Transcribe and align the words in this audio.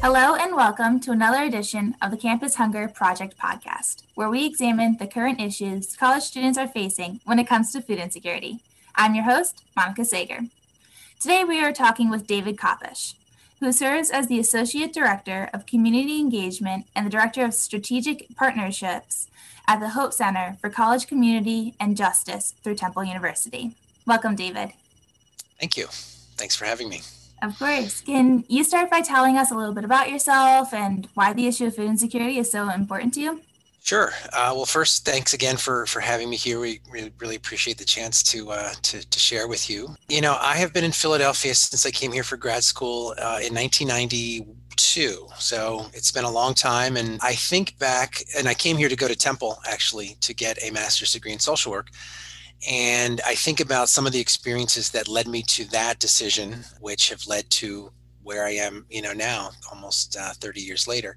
Hello, 0.00 0.36
and 0.36 0.54
welcome 0.54 1.00
to 1.00 1.10
another 1.10 1.42
edition 1.42 1.96
of 2.00 2.12
the 2.12 2.16
Campus 2.16 2.54
Hunger 2.54 2.86
Project 2.86 3.36
podcast, 3.36 4.04
where 4.14 4.30
we 4.30 4.46
examine 4.46 4.96
the 4.96 5.08
current 5.08 5.40
issues 5.40 5.96
college 5.96 6.22
students 6.22 6.56
are 6.56 6.68
facing 6.68 7.20
when 7.24 7.40
it 7.40 7.48
comes 7.48 7.72
to 7.72 7.82
food 7.82 7.98
insecurity. 7.98 8.60
I'm 8.94 9.16
your 9.16 9.24
host, 9.24 9.64
Monica 9.76 10.04
Sager. 10.04 10.42
Today, 11.18 11.42
we 11.42 11.60
are 11.64 11.72
talking 11.72 12.10
with 12.10 12.28
David 12.28 12.56
Koppisch, 12.56 13.14
who 13.58 13.72
serves 13.72 14.10
as 14.10 14.28
the 14.28 14.38
Associate 14.38 14.92
Director 14.92 15.50
of 15.52 15.66
Community 15.66 16.20
Engagement 16.20 16.86
and 16.94 17.04
the 17.04 17.10
Director 17.10 17.44
of 17.44 17.52
Strategic 17.52 18.28
Partnerships 18.36 19.26
at 19.66 19.80
the 19.80 19.90
Hope 19.90 20.12
Center 20.12 20.56
for 20.60 20.70
College 20.70 21.08
Community 21.08 21.74
and 21.80 21.96
Justice 21.96 22.54
through 22.62 22.76
Temple 22.76 23.02
University. 23.02 23.72
Welcome, 24.06 24.36
David. 24.36 24.70
Thank 25.58 25.76
you. 25.76 25.86
Thanks 26.36 26.54
for 26.54 26.66
having 26.66 26.88
me. 26.88 27.00
Of 27.40 27.58
course. 27.58 28.00
Can 28.00 28.44
you 28.48 28.64
start 28.64 28.90
by 28.90 29.00
telling 29.00 29.36
us 29.36 29.50
a 29.50 29.54
little 29.54 29.74
bit 29.74 29.84
about 29.84 30.10
yourself 30.10 30.74
and 30.74 31.08
why 31.14 31.32
the 31.32 31.46
issue 31.46 31.66
of 31.66 31.76
food 31.76 31.86
insecurity 31.86 32.38
is 32.38 32.50
so 32.50 32.68
important 32.70 33.14
to 33.14 33.20
you? 33.20 33.40
Sure. 33.88 34.10
Uh, 34.32 34.52
well, 34.54 34.66
first, 34.66 35.06
thanks 35.06 35.32
again 35.32 35.56
for 35.56 35.86
for 35.86 36.00
having 36.00 36.28
me 36.28 36.36
here. 36.36 36.60
We 36.60 36.80
really, 36.90 37.10
really 37.18 37.36
appreciate 37.36 37.78
the 37.78 37.86
chance 37.86 38.22
to, 38.24 38.50
uh, 38.50 38.72
to 38.82 39.08
to 39.08 39.18
share 39.18 39.48
with 39.48 39.70
you. 39.70 39.88
You 40.08 40.20
know, 40.20 40.36
I 40.40 40.56
have 40.56 40.74
been 40.74 40.84
in 40.84 40.92
Philadelphia 40.92 41.54
since 41.54 41.86
I 41.86 41.90
came 41.90 42.12
here 42.12 42.24
for 42.24 42.36
grad 42.36 42.64
school 42.64 43.14
uh, 43.16 43.40
in 43.40 43.54
1992. 43.54 45.28
So 45.38 45.86
it's 45.94 46.12
been 46.12 46.24
a 46.24 46.30
long 46.30 46.52
time, 46.52 46.98
and 46.98 47.18
I 47.22 47.34
think 47.34 47.78
back, 47.78 48.22
and 48.36 48.46
I 48.46 48.52
came 48.52 48.76
here 48.76 48.90
to 48.90 48.96
go 48.96 49.08
to 49.08 49.16
Temple 49.16 49.58
actually 49.66 50.16
to 50.20 50.34
get 50.34 50.62
a 50.62 50.70
master's 50.70 51.12
degree 51.12 51.32
in 51.32 51.38
social 51.38 51.72
work. 51.72 51.88
And 52.68 53.20
I 53.26 53.34
think 53.34 53.60
about 53.60 53.88
some 53.88 54.06
of 54.06 54.12
the 54.12 54.20
experiences 54.20 54.90
that 54.90 55.06
led 55.06 55.28
me 55.28 55.42
to 55.42 55.64
that 55.70 56.00
decision, 56.00 56.64
which 56.80 57.10
have 57.10 57.26
led 57.26 57.48
to 57.50 57.92
where 58.22 58.44
I 58.44 58.50
am, 58.50 58.84
you 58.90 59.00
know, 59.00 59.12
now, 59.12 59.50
almost 59.70 60.16
uh, 60.18 60.32
30 60.34 60.60
years 60.60 60.88
later. 60.88 61.16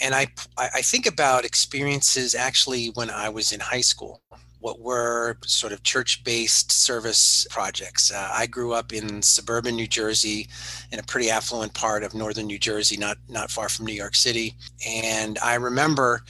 And 0.00 0.14
I, 0.14 0.28
I 0.56 0.80
think 0.80 1.06
about 1.06 1.44
experiences 1.44 2.34
actually 2.34 2.88
when 2.94 3.10
I 3.10 3.28
was 3.28 3.52
in 3.52 3.60
high 3.60 3.82
school, 3.82 4.22
what 4.60 4.80
were 4.80 5.36
sort 5.44 5.72
of 5.72 5.82
church 5.82 6.22
based 6.22 6.70
service 6.70 7.46
projects. 7.50 8.12
Uh, 8.12 8.30
I 8.32 8.46
grew 8.46 8.72
up 8.72 8.92
in 8.92 9.20
suburban 9.22 9.74
New 9.74 9.86
Jersey, 9.86 10.48
in 10.92 10.98
a 10.98 11.02
pretty 11.02 11.30
affluent 11.30 11.74
part 11.74 12.04
of 12.04 12.14
northern 12.14 12.46
New 12.46 12.58
Jersey, 12.58 12.96
not, 12.96 13.18
not 13.28 13.50
far 13.50 13.68
from 13.68 13.86
New 13.86 13.94
York 13.94 14.14
City. 14.14 14.54
And 14.86 15.38
I 15.42 15.54
remember 15.54 16.22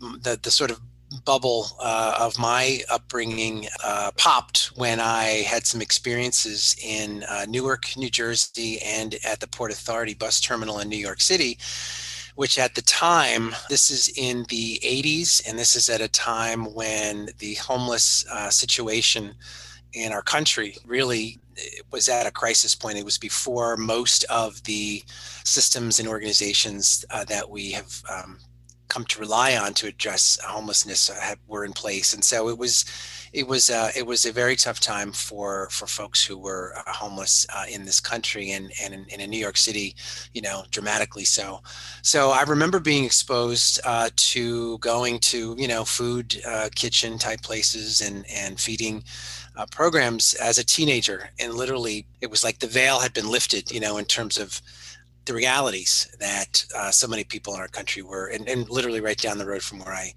the, 0.00 0.38
the 0.42 0.50
sort 0.50 0.70
of 0.70 0.80
bubble 1.24 1.68
uh, 1.80 2.16
of 2.18 2.38
my 2.38 2.80
upbringing 2.90 3.66
uh, 3.84 4.10
popped 4.16 4.70
when 4.76 5.00
I 5.00 5.42
had 5.46 5.66
some 5.66 5.80
experiences 5.80 6.76
in 6.82 7.24
uh, 7.28 7.46
Newark, 7.48 7.96
New 7.96 8.10
Jersey, 8.10 8.80
and 8.82 9.16
at 9.24 9.40
the 9.40 9.46
Port 9.46 9.70
Authority 9.70 10.14
bus 10.14 10.40
terminal 10.40 10.78
in 10.78 10.88
New 10.88 10.96
York 10.96 11.20
City. 11.20 11.58
Which 12.36 12.58
at 12.58 12.74
the 12.74 12.82
time, 12.82 13.54
this 13.68 13.92
is 13.92 14.12
in 14.16 14.44
the 14.48 14.80
80s, 14.82 15.48
and 15.48 15.56
this 15.56 15.76
is 15.76 15.88
at 15.88 16.00
a 16.00 16.08
time 16.08 16.74
when 16.74 17.28
the 17.38 17.54
homeless 17.54 18.26
uh, 18.28 18.50
situation 18.50 19.36
in 19.92 20.12
our 20.12 20.22
country 20.22 20.76
really 20.84 21.38
was 21.90 22.08
at 22.08 22.26
a 22.26 22.30
crisis 22.30 22.74
point. 22.74 22.98
It 22.98 23.04
was 23.04 23.18
before 23.18 23.76
most 23.76 24.24
of 24.24 24.62
the 24.64 25.02
systems 25.44 25.98
and 25.98 26.08
organizations 26.08 27.04
uh, 27.10 27.24
that 27.24 27.48
we 27.48 27.70
have 27.72 28.02
um, 28.10 28.38
come 28.94 29.04
to 29.04 29.18
rely 29.18 29.56
on 29.56 29.74
to 29.74 29.88
address 29.88 30.38
homelessness 30.44 31.10
uh, 31.10 31.14
have, 31.20 31.38
were 31.48 31.64
in 31.64 31.72
place, 31.72 32.14
and 32.14 32.24
so 32.24 32.48
it 32.48 32.56
was 32.56 32.84
it 33.32 33.48
was 33.48 33.68
uh, 33.68 33.90
it 33.96 34.06
was 34.06 34.24
a 34.24 34.32
very 34.32 34.54
tough 34.54 34.78
time 34.78 35.10
for 35.10 35.68
for 35.70 35.86
folks 35.86 36.24
who 36.24 36.38
were 36.38 36.72
uh, 36.76 36.92
homeless 36.92 37.44
uh, 37.52 37.64
in 37.68 37.84
this 37.84 37.98
country 37.98 38.52
and 38.52 38.70
and 38.80 38.94
in, 38.94 39.04
and 39.12 39.20
in, 39.20 39.30
New 39.30 39.38
York 39.38 39.56
City, 39.56 39.96
you 40.32 40.42
know, 40.42 40.62
dramatically 40.70 41.24
so. 41.24 41.60
So 42.02 42.30
I 42.30 42.42
remember 42.42 42.78
being 42.78 43.04
exposed 43.04 43.80
uh, 43.84 44.10
to 44.14 44.78
going 44.78 45.18
to 45.32 45.56
you 45.58 45.66
know 45.66 45.84
food 45.84 46.40
uh, 46.46 46.68
kitchen 46.74 47.18
type 47.18 47.42
places 47.42 48.00
and 48.00 48.24
and 48.30 48.60
feeding. 48.60 49.02
programs 49.70 50.34
as 50.48 50.58
a 50.58 50.64
teenager 50.76 51.20
and 51.40 51.54
literally 51.54 51.98
it 52.20 52.28
was 52.30 52.42
like 52.46 52.58
the 52.58 52.72
veil 52.78 52.98
had 52.98 53.12
been 53.12 53.30
lifted 53.36 53.70
you 53.70 53.80
know 53.84 53.98
in 53.98 54.04
terms 54.04 54.36
of 54.44 54.60
the 55.26 55.34
realities 55.34 56.14
that 56.20 56.64
uh, 56.76 56.90
so 56.90 57.06
many 57.08 57.24
people 57.24 57.54
in 57.54 57.60
our 57.60 57.68
country 57.68 58.02
were, 58.02 58.26
and, 58.26 58.48
and 58.48 58.68
literally 58.68 59.00
right 59.00 59.18
down 59.18 59.38
the 59.38 59.46
road 59.46 59.62
from 59.62 59.80
where 59.80 59.94
I 59.94 60.12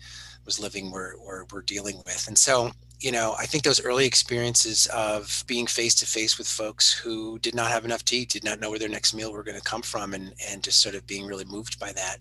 was 0.45 0.59
living, 0.59 0.91
were, 0.91 1.15
were, 1.25 1.45
were 1.51 1.61
dealing 1.61 1.97
with. 2.05 2.27
And 2.27 2.37
so, 2.37 2.71
you 2.99 3.11
know, 3.11 3.35
I 3.37 3.45
think 3.45 3.63
those 3.63 3.83
early 3.83 4.05
experiences 4.05 4.87
of 4.87 5.43
being 5.47 5.67
face 5.67 5.95
to 5.95 6.05
face 6.05 6.37
with 6.37 6.47
folks 6.47 6.91
who 6.91 7.37
did 7.39 7.53
not 7.53 7.71
have 7.71 7.85
enough 7.85 8.03
to 8.05 8.17
eat, 8.17 8.29
did 8.29 8.43
not 8.43 8.59
know 8.59 8.69
where 8.69 8.79
their 8.79 8.89
next 8.89 9.13
meal 9.13 9.31
were 9.31 9.43
going 9.43 9.57
to 9.57 9.63
come 9.63 9.81
from, 9.81 10.13
and, 10.13 10.33
and 10.49 10.63
just 10.63 10.81
sort 10.81 10.95
of 10.95 11.05
being 11.05 11.25
really 11.27 11.45
moved 11.45 11.79
by 11.79 11.91
that 11.93 12.17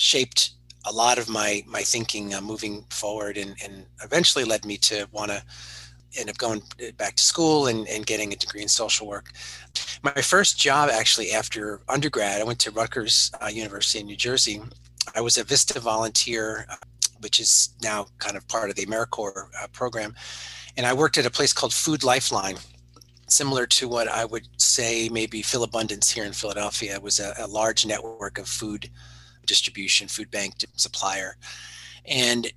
shaped 0.00 0.52
a 0.86 0.92
lot 0.92 1.18
of 1.18 1.28
my 1.28 1.62
my 1.66 1.82
thinking 1.82 2.32
uh, 2.32 2.40
moving 2.40 2.84
forward 2.90 3.36
and, 3.36 3.54
and 3.62 3.84
eventually 4.02 4.44
led 4.44 4.64
me 4.64 4.78
to 4.78 5.06
want 5.12 5.30
to 5.30 5.42
end 6.18 6.28
up 6.28 6.38
going 6.38 6.62
back 6.96 7.16
to 7.16 7.22
school 7.22 7.66
and, 7.66 7.86
and 7.88 8.06
getting 8.06 8.32
a 8.32 8.36
degree 8.36 8.62
in 8.62 8.68
social 8.68 9.06
work. 9.06 9.30
My 10.02 10.22
first 10.22 10.58
job, 10.58 10.90
actually, 10.92 11.30
after 11.32 11.80
undergrad, 11.88 12.40
I 12.40 12.44
went 12.44 12.58
to 12.60 12.70
Rutgers 12.70 13.30
uh, 13.40 13.46
University 13.46 14.00
in 14.00 14.06
New 14.06 14.16
Jersey. 14.16 14.60
I 15.14 15.20
was 15.20 15.38
a 15.38 15.44
Vista 15.44 15.78
volunteer, 15.80 16.66
uh, 16.70 16.76
which 17.20 17.40
is 17.40 17.70
now 17.82 18.06
kind 18.18 18.36
of 18.36 18.46
part 18.48 18.70
of 18.70 18.76
the 18.76 18.86
AmeriCorps 18.86 19.48
uh, 19.62 19.66
program. 19.72 20.14
And 20.76 20.86
I 20.86 20.92
worked 20.92 21.18
at 21.18 21.26
a 21.26 21.30
place 21.30 21.52
called 21.52 21.72
Food 21.72 22.02
Lifeline, 22.02 22.56
similar 23.28 23.66
to 23.66 23.88
what 23.88 24.08
I 24.08 24.24
would 24.24 24.48
say 24.56 25.08
maybe 25.08 25.42
Philabundance 25.42 26.10
here 26.10 26.24
in 26.24 26.32
Philadelphia. 26.32 26.94
It 26.94 27.02
was 27.02 27.20
a, 27.20 27.34
a 27.38 27.46
large 27.46 27.86
network 27.86 28.38
of 28.38 28.48
food 28.48 28.90
distribution, 29.46 30.08
food 30.08 30.30
bank 30.30 30.54
supplier. 30.76 31.36
And 32.06 32.50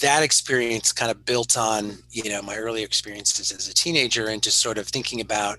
that 0.00 0.22
experience 0.22 0.92
kind 0.92 1.10
of 1.10 1.24
built 1.24 1.58
on 1.58 1.98
you 2.10 2.30
know 2.30 2.42
my 2.42 2.56
early 2.56 2.82
experiences 2.82 3.50
as 3.50 3.68
a 3.68 3.74
teenager 3.74 4.28
and 4.28 4.42
just 4.42 4.60
sort 4.60 4.78
of 4.78 4.86
thinking 4.86 5.20
about 5.20 5.58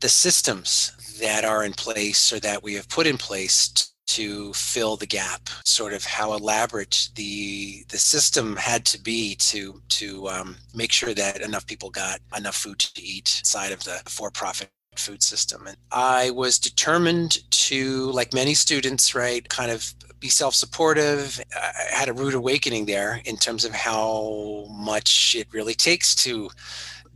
the 0.00 0.08
systems 0.08 0.92
that 1.20 1.44
are 1.44 1.64
in 1.64 1.72
place 1.72 2.32
or 2.32 2.40
that 2.40 2.62
we 2.62 2.74
have 2.74 2.88
put 2.88 3.06
in 3.06 3.18
place 3.18 3.92
to 4.06 4.52
fill 4.52 4.96
the 4.96 5.06
gap 5.06 5.48
sort 5.64 5.92
of 5.92 6.04
how 6.04 6.34
elaborate 6.34 7.08
the 7.14 7.84
the 7.88 7.98
system 7.98 8.56
had 8.56 8.84
to 8.84 9.00
be 9.00 9.34
to 9.36 9.80
to 9.88 10.28
um, 10.28 10.56
make 10.74 10.92
sure 10.92 11.14
that 11.14 11.40
enough 11.40 11.66
people 11.66 11.90
got 11.90 12.20
enough 12.36 12.56
food 12.56 12.78
to 12.78 13.02
eat 13.02 13.36
inside 13.40 13.72
of 13.72 13.82
the 13.84 14.00
for-profit 14.06 14.68
food 14.96 15.22
system. 15.22 15.66
And 15.66 15.76
i 15.90 16.30
was 16.30 16.58
determined 16.58 17.38
to 17.50 18.10
like 18.12 18.34
many 18.34 18.54
students 18.54 19.14
right 19.14 19.48
kind 19.48 19.70
of 19.70 19.94
be 20.22 20.28
self-supportive. 20.28 21.40
I 21.54 21.94
had 21.94 22.08
a 22.08 22.12
rude 22.14 22.34
awakening 22.34 22.86
there 22.86 23.20
in 23.24 23.36
terms 23.36 23.64
of 23.64 23.72
how 23.72 24.66
much 24.70 25.34
it 25.36 25.48
really 25.52 25.74
takes 25.74 26.14
to 26.24 26.48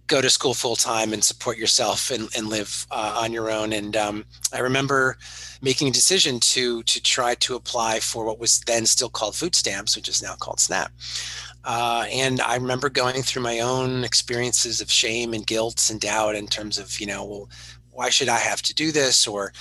go 0.09 0.21
to 0.21 0.29
school 0.29 0.55
full 0.55 0.77
time 0.77 1.13
and 1.13 1.25
support 1.25 1.57
yourself 1.57 2.11
and, 2.11 2.29
and 2.37 2.49
live 2.49 2.87
uh, 2.91 3.15
on 3.23 3.33
your 3.33 3.51
own. 3.51 3.73
And 3.73 3.97
um, 3.97 4.25
I 4.53 4.59
remember 4.59 5.17
making 5.63 5.89
a 5.89 5.93
decision 5.93 6.39
to 6.41 6.83
to 6.83 7.03
try 7.03 7.35
to 7.37 7.55
apply 7.55 8.01
for 8.01 8.25
what 8.25 8.39
was 8.39 8.61
then 8.61 8.87
still 8.87 9.09
called 9.09 9.35
food 9.35 9.55
stamps, 9.55 9.97
which 9.97 10.09
is 10.09 10.23
now 10.23 10.35
called 10.35 10.61
SNAP. 10.61 10.91
Uh, 11.65 12.05
and 12.13 12.41
I 12.41 12.55
remember 12.57 12.89
going 12.89 13.23
through 13.23 13.43
my 13.43 13.61
own 13.61 14.05
experiences 14.05 14.81
of 14.81 14.91
shame 14.91 15.35
and 15.35 15.47
guilt 15.47 15.91
and 15.91 16.01
doubt 16.01 16.37
in 16.37 16.47
terms 16.47 16.79
of, 16.79 17.01
you 17.01 17.07
know, 17.07 17.25
well, 17.25 17.49
why 17.91 18.11
should 18.11 18.29
I 18.29 18.39
have 18.39 18.63
to 18.63 18.75
do 18.75 18.93
this? 18.93 19.27
Or 19.27 19.53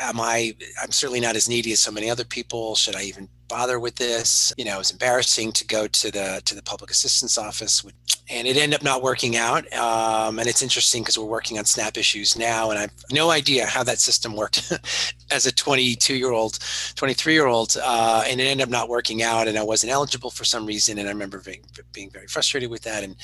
am 0.00 0.20
I, 0.20 0.54
I'm 0.82 0.92
certainly 0.92 1.20
not 1.20 1.36
as 1.36 1.48
needy 1.48 1.72
as 1.72 1.80
so 1.80 1.90
many 1.90 2.10
other 2.10 2.24
people. 2.24 2.74
Should 2.74 2.96
I 2.96 3.02
even 3.02 3.28
bother 3.48 3.78
with 3.78 3.96
this? 3.96 4.52
You 4.56 4.64
know, 4.64 4.76
it 4.76 4.78
was 4.78 4.90
embarrassing 4.90 5.52
to 5.52 5.66
go 5.66 5.86
to 5.86 6.10
the, 6.10 6.42
to 6.44 6.54
the 6.54 6.62
public 6.62 6.90
assistance 6.90 7.38
office 7.38 7.84
and 8.28 8.46
it 8.46 8.56
ended 8.56 8.78
up 8.78 8.82
not 8.82 9.02
working 9.02 9.36
out. 9.36 9.72
Um, 9.72 10.38
and 10.38 10.48
it's 10.48 10.62
interesting 10.62 11.02
because 11.02 11.18
we're 11.18 11.24
working 11.24 11.58
on 11.58 11.64
SNAP 11.64 11.96
issues 11.96 12.36
now, 12.36 12.70
and 12.70 12.78
I've 12.78 12.92
no 13.12 13.30
idea 13.30 13.66
how 13.66 13.84
that 13.84 13.98
system 13.98 14.34
worked 14.34 14.72
as 15.30 15.46
a 15.46 15.52
22 15.52 16.16
year 16.16 16.32
old, 16.32 16.58
23 16.96 17.32
year 17.32 17.46
old, 17.46 17.76
uh, 17.82 18.24
and 18.26 18.40
it 18.40 18.44
ended 18.44 18.66
up 18.66 18.70
not 18.70 18.88
working 18.88 19.22
out, 19.22 19.48
and 19.48 19.56
I 19.58 19.62
wasn't 19.62 19.92
eligible 19.92 20.30
for 20.30 20.44
some 20.44 20.66
reason, 20.66 20.98
and 20.98 21.08
I 21.08 21.12
remember 21.12 21.40
being, 21.40 21.62
being 21.92 22.10
very 22.10 22.26
frustrated 22.26 22.70
with 22.70 22.82
that. 22.82 23.04
And 23.04 23.16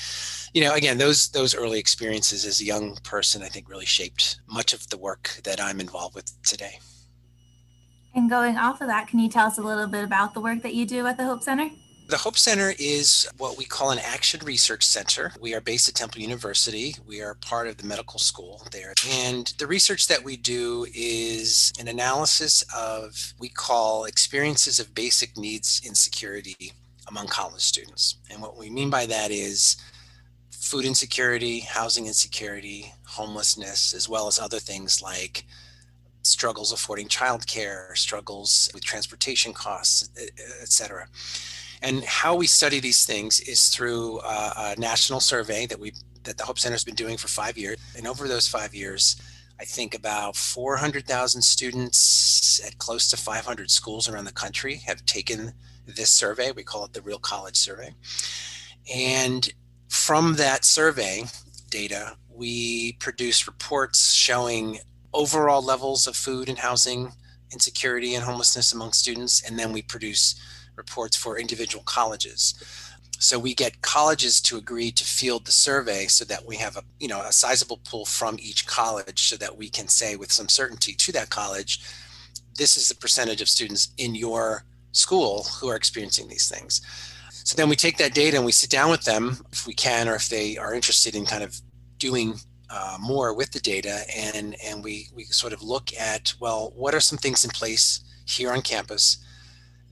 you 0.53 0.61
know, 0.61 0.73
again, 0.73 0.97
those 0.97 1.29
those 1.29 1.55
early 1.55 1.79
experiences 1.79 2.45
as 2.45 2.61
a 2.61 2.65
young 2.65 2.95
person, 3.03 3.43
I 3.43 3.47
think, 3.47 3.69
really 3.69 3.85
shaped 3.85 4.39
much 4.47 4.73
of 4.73 4.89
the 4.89 4.97
work 4.97 5.39
that 5.43 5.61
I'm 5.61 5.79
involved 5.79 6.15
with 6.15 6.31
today. 6.43 6.79
And 8.15 8.29
going 8.29 8.57
off 8.57 8.81
of 8.81 8.87
that, 8.87 9.07
can 9.07 9.19
you 9.19 9.29
tell 9.29 9.47
us 9.47 9.57
a 9.57 9.61
little 9.61 9.87
bit 9.87 10.03
about 10.03 10.33
the 10.33 10.39
work 10.39 10.61
that 10.61 10.75
you 10.75 10.85
do 10.85 11.07
at 11.07 11.17
the 11.17 11.25
Hope 11.25 11.41
Center? 11.41 11.69
The 12.07 12.17
Hope 12.17 12.37
Center 12.37 12.73
is 12.77 13.27
what 13.37 13.57
we 13.57 13.65
call 13.65 13.89
an 13.89 13.97
action 13.97 14.41
research 14.45 14.83
center. 14.83 15.31
We 15.39 15.55
are 15.55 15.61
based 15.61 15.89
at 15.89 15.95
Temple 15.95 16.21
University. 16.21 16.95
We 17.07 17.21
are 17.21 17.33
part 17.35 17.67
of 17.67 17.77
the 17.77 17.87
medical 17.87 18.19
school 18.19 18.61
there. 18.71 18.93
And 19.09 19.47
the 19.57 19.65
research 19.65 20.07
that 20.07 20.23
we 20.23 20.37
do 20.37 20.85
is 20.93 21.71
an 21.79 21.87
analysis 21.87 22.63
of 22.75 23.33
we 23.39 23.49
call 23.49 24.05
experiences 24.05 24.79
of 24.79 24.93
basic 24.93 25.37
needs 25.37 25.81
insecurity 25.83 26.73
among 27.07 27.27
college 27.27 27.61
students. 27.61 28.17
And 28.29 28.41
what 28.41 28.57
we 28.57 28.69
mean 28.69 28.89
by 28.89 29.05
that 29.07 29.31
is 29.31 29.77
food 30.51 30.85
insecurity, 30.85 31.61
housing 31.61 32.05
insecurity, 32.05 32.93
homelessness, 33.05 33.93
as 33.93 34.07
well 34.07 34.27
as 34.27 34.39
other 34.39 34.59
things 34.59 35.01
like 35.01 35.45
struggles 36.23 36.71
affording 36.71 37.07
childcare, 37.07 37.95
struggles 37.97 38.69
with 38.73 38.83
transportation 38.83 39.53
costs, 39.53 40.09
et 40.17 40.69
cetera. 40.69 41.07
And 41.81 42.03
how 42.05 42.35
we 42.35 42.47
study 42.47 42.79
these 42.79 43.05
things 43.05 43.41
is 43.41 43.69
through 43.69 44.19
uh, 44.19 44.73
a 44.75 44.79
national 44.79 45.19
survey 45.19 45.65
that 45.65 45.79
we 45.79 45.93
that 46.23 46.37
the 46.37 46.45
Hope 46.45 46.57
Center 46.57 46.73
has 46.73 46.85
been 46.85 46.95
doing 46.95 47.17
for 47.17 47.27
five 47.27 47.57
years. 47.57 47.77
And 47.97 48.07
over 48.07 48.29
those 48.29 48.47
five 48.47 48.73
years, 48.73 49.17
I 49.59 49.65
think 49.65 49.93
about 49.93 50.37
400,000 50.37 51.41
students 51.41 52.61
at 52.65 52.77
close 52.77 53.09
to 53.09 53.17
500 53.17 53.69
schools 53.69 54.07
around 54.07 54.23
the 54.23 54.31
country 54.31 54.77
have 54.85 55.05
taken 55.05 55.51
this 55.85 56.09
survey. 56.09 56.51
We 56.51 56.63
call 56.63 56.85
it 56.85 56.93
the 56.93 57.01
Real 57.01 57.19
College 57.19 57.57
Survey. 57.57 57.93
And 58.93 59.49
from 59.89 60.35
that 60.35 60.63
survey 60.63 61.23
data, 61.69 62.15
we 62.29 62.93
produce 62.93 63.45
reports 63.45 64.13
showing 64.13 64.79
overall 65.13 65.61
levels 65.61 66.07
of 66.07 66.15
food 66.15 66.49
and 66.49 66.59
housing 66.59 67.11
insecurity 67.51 68.15
and 68.15 68.23
homelessness 68.23 68.73
among 68.73 68.93
students. 68.93 69.41
And 69.47 69.57
then 69.57 69.71
we 69.71 69.81
produce 69.81 70.35
reports 70.75 71.15
for 71.15 71.37
individual 71.37 71.83
colleges. 71.83 72.55
So 73.19 73.39
we 73.39 73.53
get 73.53 73.81
colleges 73.81 74.41
to 74.41 74.57
agree 74.57 74.91
to 74.91 75.03
field 75.03 75.45
the 75.45 75.51
survey 75.51 76.07
so 76.07 76.25
that 76.25 76.45
we 76.45 76.57
have 76.57 76.75
a 76.75 76.83
you 76.99 77.07
know 77.07 77.21
a 77.21 77.31
sizable 77.31 77.79
pool 77.85 78.05
from 78.05 78.37
each 78.39 78.65
college 78.67 79.29
so 79.29 79.37
that 79.37 79.55
we 79.55 79.69
can 79.69 79.87
say 79.87 80.15
with 80.17 80.31
some 80.31 80.49
certainty 80.49 80.93
to 80.93 81.11
that 81.13 81.29
college, 81.29 81.79
this 82.55 82.75
is 82.75 82.89
the 82.89 82.95
percentage 82.95 83.41
of 83.41 83.47
students 83.47 83.93
in 83.97 84.13
your 84.15 84.65
school 84.91 85.43
who 85.43 85.69
are 85.69 85.75
experiencing 85.75 86.27
these 86.27 86.49
things. 86.49 86.81
So 87.45 87.55
then 87.55 87.69
we 87.69 87.75
take 87.75 87.97
that 87.97 88.13
data 88.13 88.37
and 88.37 88.45
we 88.45 88.51
sit 88.51 88.69
down 88.69 88.89
with 88.89 89.03
them 89.03 89.37
if 89.51 89.67
we 89.67 89.73
can 89.73 90.07
or 90.07 90.15
if 90.15 90.29
they 90.29 90.57
are 90.57 90.73
interested 90.73 91.15
in 91.15 91.25
kind 91.25 91.43
of 91.43 91.59
doing 91.97 92.35
uh, 92.73 92.97
more 92.99 93.35
with 93.35 93.51
the 93.51 93.59
data 93.59 94.01
and 94.15 94.55
and 94.65 94.83
we 94.83 95.07
we 95.15 95.23
sort 95.25 95.53
of 95.53 95.61
look 95.61 95.91
at 95.99 96.33
well 96.39 96.73
what 96.75 96.95
are 96.95 96.99
some 96.99 97.17
things 97.17 97.45
in 97.45 97.51
place 97.51 98.01
here 98.25 98.51
on 98.51 98.61
campus 98.61 99.23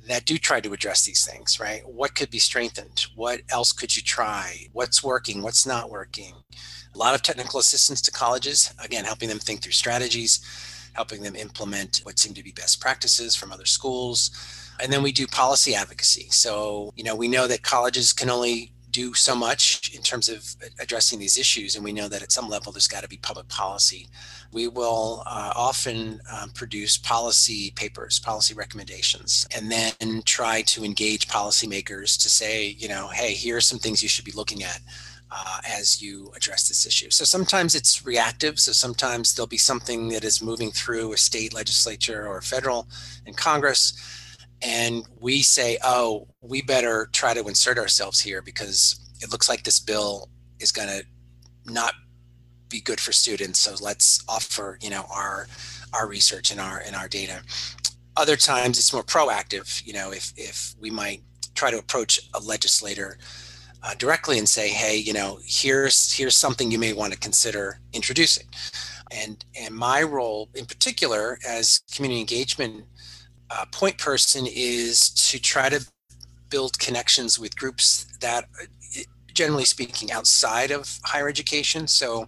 that 0.07 0.25
do 0.25 0.37
try 0.37 0.59
to 0.59 0.73
address 0.73 1.05
these 1.05 1.25
things, 1.25 1.59
right? 1.59 1.87
What 1.87 2.15
could 2.15 2.29
be 2.29 2.39
strengthened? 2.39 3.05
What 3.15 3.41
else 3.49 3.71
could 3.71 3.95
you 3.95 4.01
try? 4.01 4.67
What's 4.73 5.03
working? 5.03 5.41
What's 5.41 5.65
not 5.65 5.89
working? 5.89 6.33
A 6.93 6.97
lot 6.97 7.15
of 7.15 7.21
technical 7.21 7.59
assistance 7.59 8.01
to 8.01 8.11
colleges, 8.11 8.73
again, 8.83 9.05
helping 9.05 9.29
them 9.29 9.39
think 9.39 9.61
through 9.61 9.71
strategies, 9.71 10.41
helping 10.93 11.21
them 11.21 11.35
implement 11.35 12.01
what 12.03 12.19
seem 12.19 12.33
to 12.33 12.43
be 12.43 12.51
best 12.51 12.81
practices 12.81 13.35
from 13.35 13.51
other 13.51 13.65
schools. 13.65 14.31
And 14.81 14.91
then 14.91 15.03
we 15.03 15.11
do 15.11 15.27
policy 15.27 15.75
advocacy. 15.75 16.27
So, 16.31 16.91
you 16.95 17.03
know, 17.03 17.15
we 17.15 17.27
know 17.27 17.47
that 17.47 17.61
colleges 17.61 18.11
can 18.11 18.29
only 18.29 18.73
do 18.91 19.13
so 19.13 19.35
much 19.35 19.91
in 19.95 20.01
terms 20.01 20.29
of 20.29 20.55
addressing 20.79 21.19
these 21.19 21.37
issues. 21.37 21.75
And 21.75 21.83
we 21.83 21.93
know 21.93 22.07
that 22.07 22.21
at 22.21 22.31
some 22.31 22.49
level, 22.49 22.71
there's 22.71 22.87
got 22.87 23.03
to 23.03 23.09
be 23.09 23.17
public 23.17 23.47
policy. 23.47 24.07
We 24.51 24.67
will 24.67 25.23
uh, 25.25 25.53
often 25.55 26.21
um, 26.31 26.49
produce 26.51 26.97
policy 26.97 27.71
papers, 27.75 28.19
policy 28.19 28.53
recommendations, 28.53 29.47
and 29.55 29.71
then 29.71 30.21
try 30.25 30.61
to 30.63 30.83
engage 30.83 31.27
policymakers 31.27 32.21
to 32.21 32.29
say, 32.29 32.75
you 32.77 32.89
know, 32.89 33.07
hey, 33.07 33.33
here 33.33 33.57
are 33.57 33.61
some 33.61 33.79
things 33.79 34.03
you 34.03 34.09
should 34.09 34.25
be 34.25 34.33
looking 34.33 34.63
at. 34.63 34.79
Uh, 35.33 35.61
as 35.65 36.01
you 36.01 36.29
address 36.35 36.67
this 36.67 36.85
issue. 36.85 37.09
So 37.09 37.23
sometimes 37.23 37.73
it's 37.73 38.05
reactive. 38.05 38.59
So 38.59 38.73
sometimes 38.73 39.33
there'll 39.33 39.47
be 39.47 39.57
something 39.57 40.09
that 40.09 40.25
is 40.25 40.41
moving 40.43 40.71
through 40.71 41.13
a 41.13 41.17
state 41.17 41.53
legislature 41.53 42.27
or 42.27 42.41
federal 42.41 42.85
and 43.25 43.37
Congress 43.37 43.93
and 44.61 45.07
we 45.19 45.41
say, 45.41 45.77
oh, 45.83 46.27
we 46.41 46.61
better 46.61 47.09
try 47.11 47.33
to 47.33 47.47
insert 47.47 47.77
ourselves 47.77 48.19
here 48.19 48.41
because 48.41 48.99
it 49.21 49.31
looks 49.31 49.49
like 49.49 49.63
this 49.63 49.79
bill 49.79 50.29
is 50.59 50.71
going 50.71 50.87
to 50.87 51.03
not 51.65 51.93
be 52.69 52.81
good 52.81 52.99
for 52.99 53.11
students. 53.11 53.59
So 53.59 53.75
let's 53.81 54.23
offer, 54.27 54.77
you 54.81 54.89
know, 54.89 55.05
our 55.13 55.47
our 55.93 56.07
research 56.07 56.51
and 56.51 56.59
our 56.59 56.81
and 56.85 56.95
our 56.95 57.07
data. 57.07 57.41
Other 58.15 58.35
times 58.35 58.79
it's 58.79 58.93
more 58.93 59.03
proactive. 59.03 59.85
You 59.85 59.93
know, 59.93 60.11
if 60.11 60.33
if 60.37 60.75
we 60.79 60.89
might 60.89 61.21
try 61.53 61.71
to 61.71 61.77
approach 61.77 62.29
a 62.33 62.39
legislator 62.39 63.17
uh, 63.83 63.93
directly 63.95 64.37
and 64.37 64.47
say, 64.47 64.69
hey, 64.69 64.95
you 64.95 65.13
know, 65.13 65.39
here's 65.43 66.13
here's 66.13 66.37
something 66.37 66.71
you 66.71 66.79
may 66.79 66.93
want 66.93 67.13
to 67.13 67.19
consider 67.19 67.79
introducing. 67.93 68.47
And 69.11 69.43
and 69.59 69.75
my 69.75 70.03
role 70.03 70.49
in 70.55 70.65
particular 70.65 71.37
as 71.47 71.81
community 71.93 72.21
engagement 72.21 72.85
uh, 73.51 73.65
point 73.71 73.97
person 73.97 74.47
is 74.47 75.09
to 75.09 75.39
try 75.39 75.69
to 75.69 75.85
build 76.49 76.77
connections 76.79 77.37
with 77.39 77.55
groups 77.55 78.05
that, 78.21 78.45
uh, 78.61 79.01
generally 79.33 79.65
speaking, 79.65 80.11
outside 80.11 80.71
of 80.71 80.99
higher 81.03 81.27
education. 81.27 81.87
So, 81.87 82.27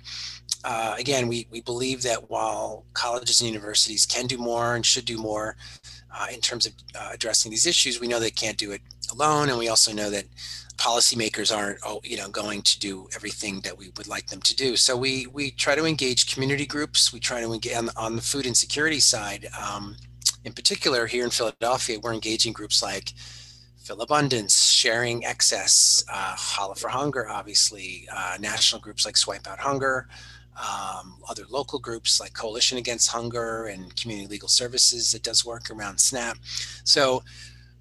uh, 0.63 0.95
again, 0.97 1.27
we, 1.27 1.47
we 1.51 1.61
believe 1.61 2.01
that 2.03 2.29
while 2.29 2.85
colleges 2.93 3.41
and 3.41 3.49
universities 3.49 4.05
can 4.05 4.27
do 4.27 4.37
more 4.37 4.75
and 4.75 4.85
should 4.85 5.05
do 5.05 5.17
more 5.17 5.55
uh, 6.13 6.27
in 6.33 6.39
terms 6.41 6.65
of 6.65 6.73
uh, 6.95 7.09
addressing 7.13 7.51
these 7.51 7.65
issues, 7.65 7.99
we 7.99 8.07
know 8.07 8.19
they 8.19 8.31
can't 8.31 8.57
do 8.57 8.71
it 8.71 8.81
alone, 9.11 9.49
and 9.49 9.57
we 9.57 9.67
also 9.67 9.91
know 9.93 10.09
that 10.09 10.25
policymakers 10.77 11.55
aren't 11.55 11.79
oh, 11.85 12.01
you 12.03 12.17
know 12.17 12.29
going 12.29 12.61
to 12.61 12.79
do 12.79 13.07
everything 13.15 13.61
that 13.61 13.77
we 13.77 13.91
would 13.95 14.07
like 14.07 14.27
them 14.27 14.41
to 14.41 14.55
do. 14.55 14.75
So 14.75 14.95
we 14.97 15.27
we 15.27 15.51
try 15.51 15.75
to 15.75 15.85
engage 15.85 16.33
community 16.33 16.65
groups. 16.65 17.13
We 17.13 17.19
try 17.19 17.41
to 17.41 17.53
engage 17.53 17.75
on, 17.75 17.89
on 17.95 18.15
the 18.15 18.21
food 18.21 18.45
insecurity 18.45 18.99
side 18.99 19.47
um, 19.59 19.95
in 20.45 20.53
particular, 20.53 21.07
here 21.07 21.23
in 21.23 21.29
Philadelphia, 21.29 21.99
we're 21.99 22.13
engaging 22.13 22.53
groups 22.53 22.81
like 22.83 23.13
Philabundance, 23.83 24.71
Sharing 24.71 25.25
Excess, 25.25 26.03
uh, 26.11 26.35
Challah 26.35 26.77
for 26.77 26.89
Hunger, 26.89 27.29
obviously, 27.29 28.07
uh, 28.15 28.37
national 28.39 28.81
groups 28.81 29.05
like 29.05 29.17
Swipe 29.17 29.47
Out 29.47 29.59
Hunger, 29.59 30.07
um, 30.57 31.17
other 31.27 31.43
local 31.49 31.79
groups 31.79 32.19
like 32.19 32.33
Coalition 32.33 32.77
Against 32.77 33.09
Hunger 33.09 33.65
and 33.65 33.95
Community 33.95 34.27
Legal 34.27 34.47
Services 34.47 35.11
that 35.11 35.23
does 35.23 35.43
work 35.43 35.69
around 35.69 35.99
SNAP. 35.99 36.37
So 36.83 37.23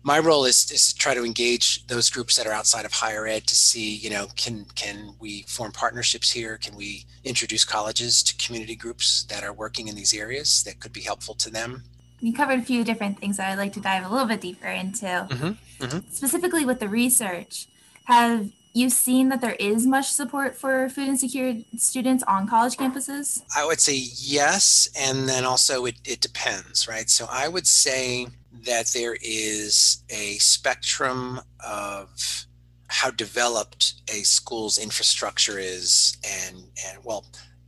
my 0.02 0.18
role 0.18 0.44
is, 0.44 0.70
is 0.70 0.92
to 0.92 0.98
try 0.98 1.14
to 1.14 1.24
engage 1.24 1.86
those 1.86 2.10
groups 2.10 2.36
that 2.36 2.46
are 2.46 2.52
outside 2.52 2.84
of 2.84 2.92
higher 2.92 3.26
ed 3.26 3.46
to 3.46 3.54
see, 3.54 3.94
you 3.96 4.10
know, 4.10 4.26
can 4.36 4.66
can 4.74 5.14
we 5.20 5.42
form 5.42 5.70
partnerships 5.70 6.30
here? 6.30 6.58
Can 6.58 6.74
we 6.74 7.04
introduce 7.22 7.64
colleges 7.64 8.22
to 8.24 8.44
community 8.44 8.74
groups 8.74 9.24
that 9.24 9.44
are 9.44 9.52
working 9.52 9.86
in 9.86 9.94
these 9.94 10.12
areas 10.12 10.64
that 10.64 10.80
could 10.80 10.92
be 10.92 11.02
helpful 11.02 11.34
to 11.34 11.50
them? 11.50 11.84
You 12.22 12.32
covered 12.32 12.60
a 12.60 12.62
few 12.62 12.84
different 12.84 13.18
things 13.18 13.36
that 13.36 13.50
I'd 13.50 13.58
like 13.58 13.72
to 13.74 13.80
dive 13.80 14.04
a 14.04 14.08
little 14.08 14.28
bit 14.28 14.40
deeper 14.40 14.68
into. 14.68 15.04
Mm-hmm, 15.06 15.84
mm-hmm. 15.84 15.98
Specifically 16.10 16.64
with 16.64 16.78
the 16.78 16.88
research, 16.88 17.66
have 18.04 18.50
you 18.72 18.88
seen 18.88 19.28
that 19.28 19.40
there 19.40 19.56
is 19.58 19.86
much 19.86 20.08
support 20.08 20.56
for 20.56 20.88
food 20.88 21.08
insecure 21.08 21.56
students 21.76 22.22
on 22.24 22.48
college 22.48 22.76
campuses? 22.76 23.42
I 23.54 23.66
would 23.66 23.80
say 23.80 23.96
yes, 23.96 24.88
and 24.98 25.28
then 25.28 25.44
also 25.44 25.84
it, 25.84 25.96
it 26.04 26.20
depends, 26.20 26.88
right? 26.88 27.10
So 27.10 27.26
I 27.30 27.48
would 27.48 27.66
say 27.66 28.28
that 28.64 28.86
there 28.94 29.16
is 29.20 30.04
a 30.08 30.38
spectrum 30.38 31.40
of 31.66 32.46
how 32.86 33.10
developed 33.10 33.94
a 34.08 34.22
school's 34.22 34.78
infrastructure 34.78 35.58
is 35.58 36.16
and 36.24 36.56
and 36.86 36.98
well 37.04 37.24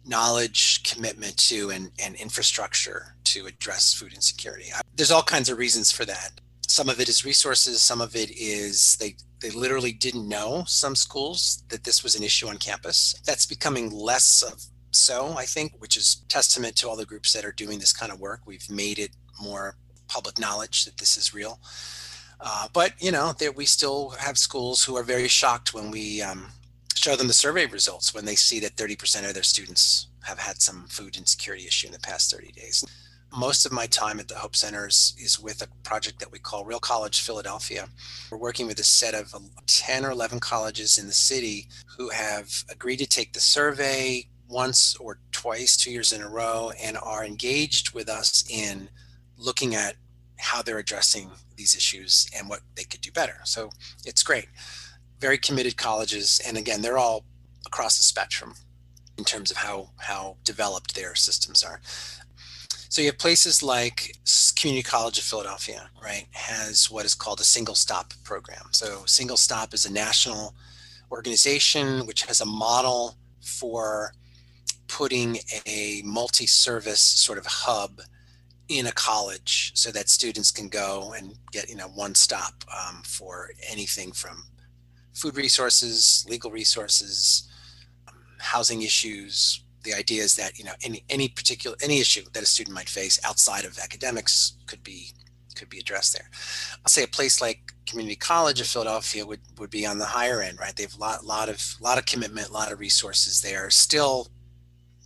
knowledge 0.06 0.82
commitment 0.82 1.36
to 1.36 1.70
and, 1.70 1.90
and 1.98 2.14
infrastructure 2.16 3.14
to 3.24 3.46
address 3.46 3.94
food 3.94 4.12
insecurity. 4.12 4.70
There's 4.94 5.10
all 5.10 5.22
kinds 5.22 5.48
of 5.48 5.58
reasons 5.58 5.90
for 5.90 6.04
that. 6.04 6.40
Some 6.66 6.88
of 6.88 7.00
it 7.00 7.08
is 7.08 7.24
resources, 7.24 7.82
some 7.82 8.00
of 8.00 8.16
it 8.16 8.30
is 8.30 8.96
they 8.96 9.16
they 9.40 9.50
literally 9.50 9.92
didn't 9.92 10.26
know 10.26 10.64
some 10.66 10.96
schools 10.96 11.64
that 11.68 11.84
this 11.84 12.02
was 12.02 12.14
an 12.14 12.22
issue 12.22 12.48
on 12.48 12.56
campus. 12.56 13.14
That's 13.26 13.44
becoming 13.44 13.90
less 13.90 14.42
of 14.42 14.64
so, 14.90 15.34
I 15.36 15.44
think, 15.44 15.74
which 15.78 15.96
is 15.96 16.22
testament 16.28 16.76
to 16.76 16.88
all 16.88 16.96
the 16.96 17.04
groups 17.04 17.32
that 17.32 17.44
are 17.44 17.52
doing 17.52 17.78
this 17.78 17.92
kind 17.92 18.12
of 18.12 18.20
work. 18.20 18.40
We've 18.46 18.68
made 18.70 18.98
it 18.98 19.10
more 19.42 19.76
public 20.08 20.38
knowledge 20.38 20.84
that 20.84 20.96
this 20.96 21.16
is 21.16 21.34
real. 21.34 21.58
Uh, 22.40 22.68
but 22.72 22.92
you 22.98 23.10
know, 23.10 23.32
there, 23.38 23.52
we 23.52 23.66
still 23.66 24.10
have 24.10 24.38
schools 24.38 24.84
who 24.84 24.96
are 24.96 25.02
very 25.02 25.28
shocked 25.28 25.74
when 25.74 25.90
we 25.90 26.22
um, 26.22 26.46
show 27.04 27.16
them 27.16 27.28
the 27.28 27.34
survey 27.34 27.66
results 27.66 28.14
when 28.14 28.24
they 28.24 28.34
see 28.34 28.58
that 28.60 28.76
30% 28.76 29.28
of 29.28 29.34
their 29.34 29.42
students 29.42 30.08
have 30.22 30.38
had 30.38 30.62
some 30.62 30.86
food 30.88 31.16
insecurity 31.16 31.66
issue 31.66 31.86
in 31.86 31.92
the 31.92 31.98
past 31.98 32.34
30 32.34 32.52
days 32.52 32.84
most 33.36 33.66
of 33.66 33.72
my 33.72 33.86
time 33.86 34.20
at 34.20 34.28
the 34.28 34.36
Hope 34.36 34.54
Centers 34.54 35.14
is 35.18 35.40
with 35.40 35.60
a 35.62 35.68
project 35.82 36.20
that 36.20 36.30
we 36.30 36.38
call 36.38 36.64
Real 36.64 36.78
College 36.78 37.20
Philadelphia. 37.20 37.88
We're 38.30 38.38
working 38.38 38.66
with 38.66 38.78
a 38.78 38.84
set 38.84 39.14
of 39.14 39.34
10 39.66 40.04
or 40.04 40.10
11 40.10 40.40
colleges 40.40 40.98
in 40.98 41.06
the 41.06 41.12
city 41.12 41.66
who 41.96 42.10
have 42.10 42.64
agreed 42.70 42.98
to 42.98 43.06
take 43.06 43.32
the 43.32 43.40
survey 43.40 44.28
once 44.48 44.94
or 44.96 45.18
twice, 45.32 45.76
two 45.76 45.90
years 45.90 46.12
in 46.12 46.22
a 46.22 46.28
row, 46.28 46.70
and 46.80 46.96
are 46.98 47.24
engaged 47.24 47.92
with 47.92 48.08
us 48.08 48.44
in 48.48 48.88
looking 49.36 49.74
at 49.74 49.96
how 50.36 50.62
they're 50.62 50.78
addressing 50.78 51.30
these 51.56 51.74
issues 51.74 52.28
and 52.36 52.48
what 52.48 52.60
they 52.76 52.84
could 52.84 53.00
do 53.00 53.10
better. 53.10 53.38
So 53.44 53.70
it's 54.04 54.22
great. 54.22 54.46
Very 55.20 55.38
committed 55.38 55.76
colleges. 55.76 56.40
And 56.46 56.56
again, 56.56 56.82
they're 56.82 56.98
all 56.98 57.24
across 57.66 57.96
the 57.96 58.02
spectrum 58.02 58.54
in 59.16 59.24
terms 59.24 59.50
of 59.50 59.56
how, 59.56 59.90
how 59.98 60.36
developed 60.44 60.94
their 60.94 61.14
systems 61.14 61.62
are. 61.62 61.80
So 62.88 63.02
you 63.02 63.08
have 63.08 63.18
places 63.18 63.62
like 63.62 64.16
Community 64.56 64.82
College 64.82 65.18
of 65.18 65.24
Philadelphia, 65.24 65.90
right, 66.02 66.26
has 66.30 66.90
what 66.90 67.04
is 67.04 67.14
called 67.14 67.40
a 67.40 67.44
single 67.44 67.74
stop 67.74 68.12
program. 68.22 68.66
So 68.70 69.02
single 69.06 69.36
stop 69.36 69.74
is 69.74 69.84
a 69.84 69.92
national 69.92 70.54
organization 71.10 72.06
which 72.06 72.22
has 72.22 72.40
a 72.40 72.46
model 72.46 73.16
for 73.40 74.12
putting 74.86 75.38
a 75.66 76.02
multi-service 76.04 77.00
sort 77.00 77.38
of 77.38 77.46
hub 77.46 78.00
in 78.68 78.86
a 78.86 78.92
college 78.92 79.72
so 79.74 79.90
that 79.90 80.08
students 80.08 80.50
can 80.50 80.68
go 80.68 81.14
and 81.16 81.34
get 81.52 81.68
you 81.68 81.76
know 81.76 81.88
one 81.88 82.14
stop 82.14 82.64
um, 82.72 83.02
for 83.04 83.50
anything 83.70 84.10
from 84.12 84.44
food 85.14 85.36
resources 85.36 86.26
legal 86.28 86.50
resources 86.50 87.48
um, 88.08 88.14
housing 88.38 88.82
issues 88.82 89.62
the 89.82 89.94
idea 89.94 90.22
is 90.22 90.36
that 90.36 90.58
you 90.58 90.64
know 90.64 90.72
any 90.82 91.04
any 91.08 91.28
particular 91.28 91.76
any 91.82 92.00
issue 92.00 92.22
that 92.32 92.42
a 92.42 92.46
student 92.46 92.74
might 92.74 92.88
face 92.88 93.20
outside 93.24 93.64
of 93.64 93.78
academics 93.78 94.56
could 94.66 94.82
be 94.82 95.08
could 95.56 95.68
be 95.68 95.78
addressed 95.78 96.12
there 96.12 96.28
i'll 96.78 96.88
say 96.88 97.04
a 97.04 97.08
place 97.08 97.40
like 97.40 97.60
community 97.86 98.16
college 98.16 98.60
of 98.60 98.66
philadelphia 98.66 99.24
would 99.24 99.40
would 99.58 99.70
be 99.70 99.86
on 99.86 99.98
the 99.98 100.04
higher 100.04 100.40
end 100.40 100.58
right 100.58 100.74
they 100.76 100.82
have 100.82 100.96
a 100.96 101.00
lot 101.00 101.24
lot 101.24 101.48
of 101.48 101.76
lot 101.80 101.98
of 101.98 102.06
commitment 102.06 102.48
a 102.48 102.52
lot 102.52 102.72
of 102.72 102.80
resources 102.80 103.40
there 103.40 103.70
still 103.70 104.28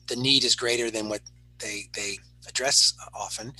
the 0.07 0.17
need 0.17 0.43
is 0.45 0.55
greater 0.55 0.91
than 0.91 1.09
what 1.09 1.21
they 1.59 1.83
they 1.95 2.17
address 2.49 2.95
often, 3.15 3.53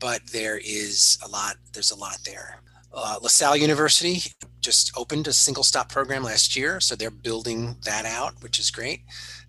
but 0.00 0.20
there 0.32 0.58
is 0.58 1.18
a 1.24 1.28
lot. 1.28 1.56
There's 1.72 1.90
a 1.90 1.96
lot 1.96 2.18
there. 2.24 2.60
Uh, 2.92 3.18
LaSalle 3.22 3.56
University 3.56 4.32
just 4.60 4.92
opened 4.96 5.26
a 5.28 5.32
single 5.32 5.62
stop 5.62 5.88
program 5.88 6.24
last 6.24 6.56
year, 6.56 6.80
so 6.80 6.96
they're 6.96 7.10
building 7.10 7.76
that 7.84 8.04
out, 8.04 8.34
which 8.42 8.58
is 8.58 8.70
great. 8.70 9.02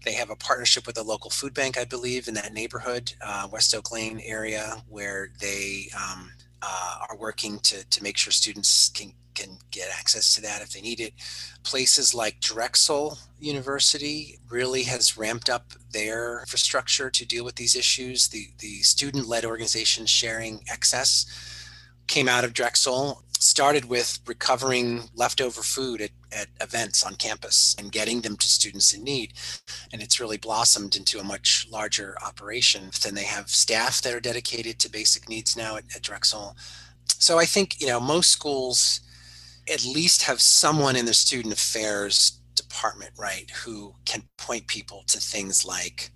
They 0.06 0.14
have 0.14 0.30
a 0.30 0.36
partnership 0.36 0.86
with 0.86 0.98
a 0.98 1.04
local 1.04 1.30
food 1.30 1.54
bank, 1.54 1.78
I 1.78 1.86
believe, 1.86 2.28
in 2.28 2.34
that 2.36 2.54
neighborhood, 2.54 3.14
uh, 3.22 3.48
West 3.52 3.74
Oak 3.76 3.92
Lane 3.92 4.22
area, 4.24 4.84
where 4.88 5.30
they 5.40 5.88
um, 5.96 6.32
uh, 6.62 6.98
are 7.10 7.18
working 7.18 7.60
to, 7.60 7.84
to 7.90 8.04
make 8.04 8.18
sure 8.18 8.32
students 8.32 8.90
can 8.90 9.14
can 9.34 9.58
get 9.72 9.90
access 9.98 10.36
to 10.36 10.42
that 10.42 10.62
if 10.62 10.72
they 10.72 10.82
need 10.82 11.00
it. 11.00 11.14
Places 11.64 12.14
like 12.14 12.42
Drexel 12.42 13.18
University 13.40 14.38
really 14.50 14.84
has 14.84 15.18
ramped 15.18 15.50
up 15.50 15.72
their 15.94 16.42
infrastructure 16.42 17.10
to 17.10 17.26
deal 17.26 17.46
with 17.46 17.56
these 17.56 17.76
issues. 17.76 18.28
The 18.28 18.48
the 18.60 18.82
student 18.82 19.28
led 19.28 19.46
organization 19.46 20.06
Sharing 20.06 20.62
Excess 20.70 21.26
came 22.08 22.28
out 22.28 22.44
of 22.44 22.54
Drexel, 22.54 23.24
started 23.42 23.86
with 23.86 24.20
recovering 24.28 25.10
leftover 25.16 25.62
food 25.64 26.00
at, 26.00 26.12
at 26.32 26.48
events 26.62 27.04
on 27.04 27.16
campus 27.16 27.76
and 27.80 27.92
getting 27.92 28.22
them 28.22 28.38
to 28.38 28.48
students 28.48 28.94
in 28.94 29.04
need. 29.04 29.34
And 29.92 30.02
it's 30.02 30.20
really 30.20 30.38
blossomed 30.38 30.96
into 30.96 31.20
a 31.20 31.24
much 31.24 31.68
larger 31.72 32.16
operation. 32.24 32.92
Then 33.02 33.16
they 33.16 33.24
have 33.24 33.50
staff 33.50 34.02
that 34.04 34.14
are 34.14 34.20
dedicated 34.20 34.78
to 34.80 34.92
basic 34.92 35.28
needs 35.28 35.58
now 35.58 35.76
at, 35.76 35.86
at 35.96 36.04
Drexel. 36.04 36.56
So 37.08 37.40
I 37.40 37.46
think, 37.46 37.82
you 37.82 37.88
know, 37.88 38.00
most 38.00 38.32
schools 38.32 39.02
at 39.72 39.86
least 39.86 40.24
have 40.24 40.40
someone 40.40 40.96
in 40.96 41.06
the 41.06 41.14
student 41.14 41.54
affairs 41.54 42.40
department, 42.56 43.12
right, 43.18 43.50
who 43.64 43.96
can 44.06 44.24
point 44.38 44.68
people 44.68 45.04
to 45.08 45.20
things 45.20 45.66
like 45.66 46.12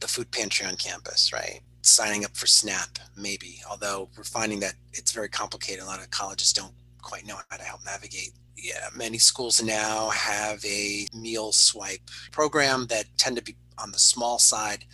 the 0.00 0.08
food 0.08 0.30
pantry 0.30 0.66
on 0.66 0.76
campus, 0.76 1.32
right? 1.32 1.60
Signing 1.82 2.24
up 2.24 2.36
for 2.36 2.46
SNAP, 2.46 2.98
maybe, 3.16 3.60
although 3.68 4.08
we're 4.16 4.24
finding 4.24 4.60
that 4.60 4.74
it's 4.92 5.12
very 5.12 5.28
complicated. 5.28 5.82
A 5.82 5.86
lot 5.86 6.00
of 6.00 6.10
colleges 6.10 6.52
don't 6.52 6.74
quite 7.00 7.26
know 7.26 7.38
how 7.48 7.56
to 7.56 7.64
help 7.64 7.84
navigate. 7.84 8.32
Yeah, 8.56 8.88
many 8.94 9.18
schools 9.18 9.62
now 9.62 10.10
have 10.10 10.62
a 10.64 11.06
meal 11.14 11.52
swipe 11.52 12.10
program 12.30 12.86
that 12.88 13.06
tend 13.16 13.36
to 13.36 13.42
be 13.42 13.56
on 13.78 13.92
the 13.92 13.98
small 13.98 14.38
side 14.38 14.84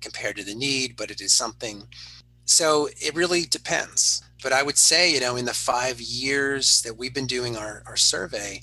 compared 0.00 0.36
to 0.36 0.44
the 0.44 0.54
need, 0.54 0.96
but 0.96 1.10
it 1.10 1.20
is 1.20 1.32
something. 1.32 1.84
So 2.44 2.88
it 3.00 3.14
really 3.14 3.42
depends 3.42 4.22
but 4.42 4.52
I 4.52 4.62
would 4.62 4.76
say, 4.76 5.12
you 5.12 5.20
know, 5.20 5.36
in 5.36 5.44
the 5.44 5.54
five 5.54 6.00
years 6.00 6.82
that 6.82 6.98
we've 6.98 7.14
been 7.14 7.26
doing 7.26 7.56
our, 7.56 7.82
our 7.86 7.96
survey, 7.96 8.60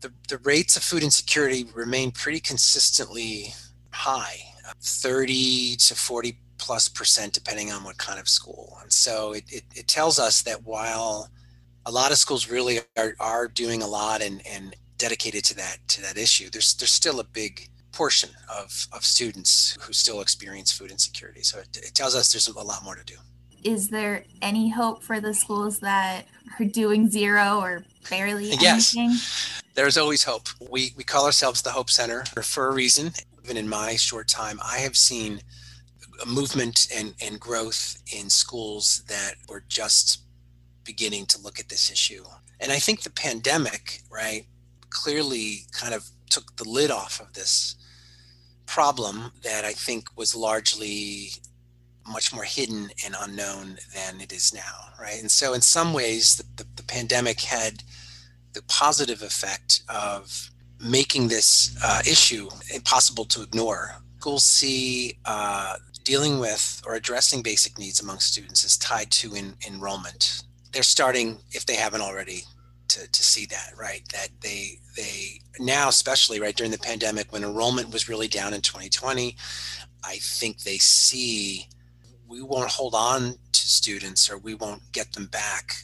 the, 0.00 0.12
the 0.28 0.38
rates 0.38 0.76
of 0.76 0.82
food 0.82 1.02
insecurity 1.02 1.66
remain 1.74 2.10
pretty 2.10 2.40
consistently 2.40 3.54
high 3.90 4.36
30 4.80 5.76
to 5.76 5.94
40 5.94 6.38
plus 6.58 6.88
percent, 6.88 7.32
depending 7.32 7.70
on 7.72 7.84
what 7.84 7.98
kind 7.98 8.18
of 8.18 8.28
school. 8.28 8.78
And 8.82 8.92
so 8.92 9.32
it, 9.32 9.44
it, 9.48 9.64
it 9.74 9.88
tells 9.88 10.18
us 10.18 10.42
that 10.42 10.64
while 10.64 11.28
a 11.84 11.90
lot 11.90 12.10
of 12.10 12.18
schools 12.18 12.50
really 12.50 12.80
are, 12.96 13.14
are 13.20 13.48
doing 13.48 13.82
a 13.82 13.86
lot 13.86 14.22
and, 14.22 14.42
and 14.46 14.74
dedicated 14.98 15.44
to 15.44 15.56
that 15.56 15.78
to 15.88 16.02
that 16.02 16.16
issue, 16.16 16.48
there's 16.50 16.74
there's 16.74 16.90
still 16.90 17.20
a 17.20 17.24
big 17.24 17.68
portion 17.92 18.30
of, 18.54 18.86
of 18.92 19.04
students 19.04 19.78
who 19.80 19.92
still 19.92 20.20
experience 20.20 20.70
food 20.70 20.90
insecurity. 20.90 21.42
So 21.42 21.58
it, 21.58 21.78
it 21.78 21.94
tells 21.94 22.14
us 22.14 22.30
there's 22.32 22.48
a 22.48 22.60
lot 22.60 22.84
more 22.84 22.94
to 22.94 23.04
do 23.04 23.16
is 23.66 23.88
there 23.88 24.24
any 24.42 24.68
hope 24.68 25.02
for 25.02 25.20
the 25.20 25.34
schools 25.34 25.80
that 25.80 26.26
are 26.60 26.64
doing 26.64 27.10
zero 27.10 27.58
or 27.60 27.84
barely 28.08 28.50
yes. 28.60 28.96
anything? 28.96 29.18
There's 29.74 29.98
always 29.98 30.22
hope. 30.22 30.48
We, 30.70 30.92
we 30.96 31.02
call 31.02 31.26
ourselves 31.26 31.62
the 31.62 31.70
Hope 31.70 31.90
Center 31.90 32.24
for 32.42 32.68
a 32.68 32.72
reason. 32.72 33.10
Even 33.46 33.56
in 33.56 33.68
my 33.68 33.94
short 33.94 34.26
time, 34.26 34.58
I 34.64 34.78
have 34.78 34.96
seen 34.96 35.40
a 36.20 36.26
movement 36.26 36.88
and, 36.92 37.14
and 37.22 37.38
growth 37.38 38.02
in 38.12 38.28
schools 38.28 39.04
that 39.06 39.34
were 39.48 39.62
just 39.68 40.22
beginning 40.82 41.26
to 41.26 41.40
look 41.40 41.60
at 41.60 41.68
this 41.68 41.88
issue. 41.88 42.24
And 42.58 42.72
I 42.72 42.80
think 42.80 43.02
the 43.02 43.10
pandemic, 43.10 44.02
right, 44.10 44.46
clearly 44.90 45.66
kind 45.70 45.94
of 45.94 46.08
took 46.28 46.56
the 46.56 46.68
lid 46.68 46.90
off 46.90 47.20
of 47.20 47.34
this 47.34 47.76
problem 48.66 49.30
that 49.44 49.64
I 49.64 49.72
think 49.74 50.08
was 50.16 50.34
largely 50.34 51.28
much 52.04 52.34
more 52.34 52.42
hidden 52.42 52.90
and 53.04 53.14
unknown 53.20 53.78
than 53.94 54.20
it 54.20 54.32
is 54.32 54.52
now, 54.52 54.88
right? 55.00 55.20
And 55.20 55.30
so, 55.30 55.54
in 55.54 55.60
some 55.60 55.92
ways, 55.92 56.34
the, 56.34 56.64
the, 56.64 56.68
the 56.74 56.82
pandemic 56.82 57.42
had 57.42 57.84
the 58.54 58.62
positive 58.62 59.22
effect 59.22 59.82
of 59.88 60.50
making 60.80 61.28
this 61.28 61.76
uh, 61.84 62.00
issue 62.08 62.48
impossible 62.74 63.24
to 63.26 63.42
ignore. 63.42 63.96
Schools 64.18 64.44
see 64.44 65.18
uh, 65.24 65.76
dealing 66.04 66.38
with 66.38 66.82
or 66.86 66.94
addressing 66.94 67.42
basic 67.42 67.78
needs 67.78 68.00
among 68.00 68.18
students 68.18 68.64
is 68.64 68.76
tied 68.76 69.10
to 69.10 69.34
in, 69.34 69.54
enrollment. 69.66 70.42
They're 70.72 70.82
starting, 70.82 71.38
if 71.52 71.66
they 71.66 71.76
haven't 71.76 72.00
already, 72.00 72.44
to, 72.88 73.10
to 73.10 73.22
see 73.22 73.46
that, 73.46 73.72
right? 73.78 74.02
That 74.12 74.28
they 74.40 74.78
they 74.96 75.40
now, 75.58 75.88
especially 75.88 76.40
right 76.40 76.54
during 76.54 76.72
the 76.72 76.78
pandemic 76.78 77.32
when 77.32 77.44
enrollment 77.44 77.92
was 77.92 78.08
really 78.08 78.28
down 78.28 78.54
in 78.54 78.60
2020, 78.60 79.36
I 80.04 80.16
think 80.16 80.62
they 80.62 80.78
see 80.78 81.68
we 82.28 82.42
won't 82.42 82.70
hold 82.70 82.94
on 82.94 83.34
to 83.52 83.60
students 83.68 84.30
or 84.30 84.38
we 84.38 84.54
won't 84.54 84.82
get 84.92 85.12
them 85.12 85.26
back 85.26 85.76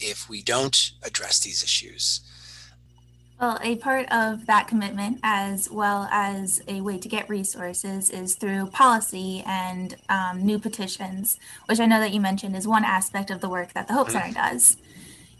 if 0.00 0.28
we 0.28 0.42
don't 0.42 0.92
address 1.02 1.40
these 1.40 1.62
issues. 1.62 2.20
Well, 3.42 3.58
a 3.60 3.74
part 3.74 4.06
of 4.12 4.46
that 4.46 4.68
commitment, 4.68 5.18
as 5.24 5.68
well 5.68 6.06
as 6.12 6.62
a 6.68 6.80
way 6.80 6.96
to 6.98 7.08
get 7.08 7.28
resources, 7.28 8.08
is 8.08 8.36
through 8.36 8.66
policy 8.66 9.42
and 9.44 9.96
um, 10.08 10.46
new 10.46 10.60
petitions, 10.60 11.40
which 11.66 11.80
I 11.80 11.86
know 11.86 11.98
that 11.98 12.12
you 12.12 12.20
mentioned 12.20 12.54
is 12.54 12.68
one 12.68 12.84
aspect 12.84 13.32
of 13.32 13.40
the 13.40 13.48
work 13.48 13.72
that 13.72 13.88
the 13.88 13.94
Hope 13.94 14.10
mm-hmm. 14.10 14.18
Center 14.18 14.34
does. 14.34 14.76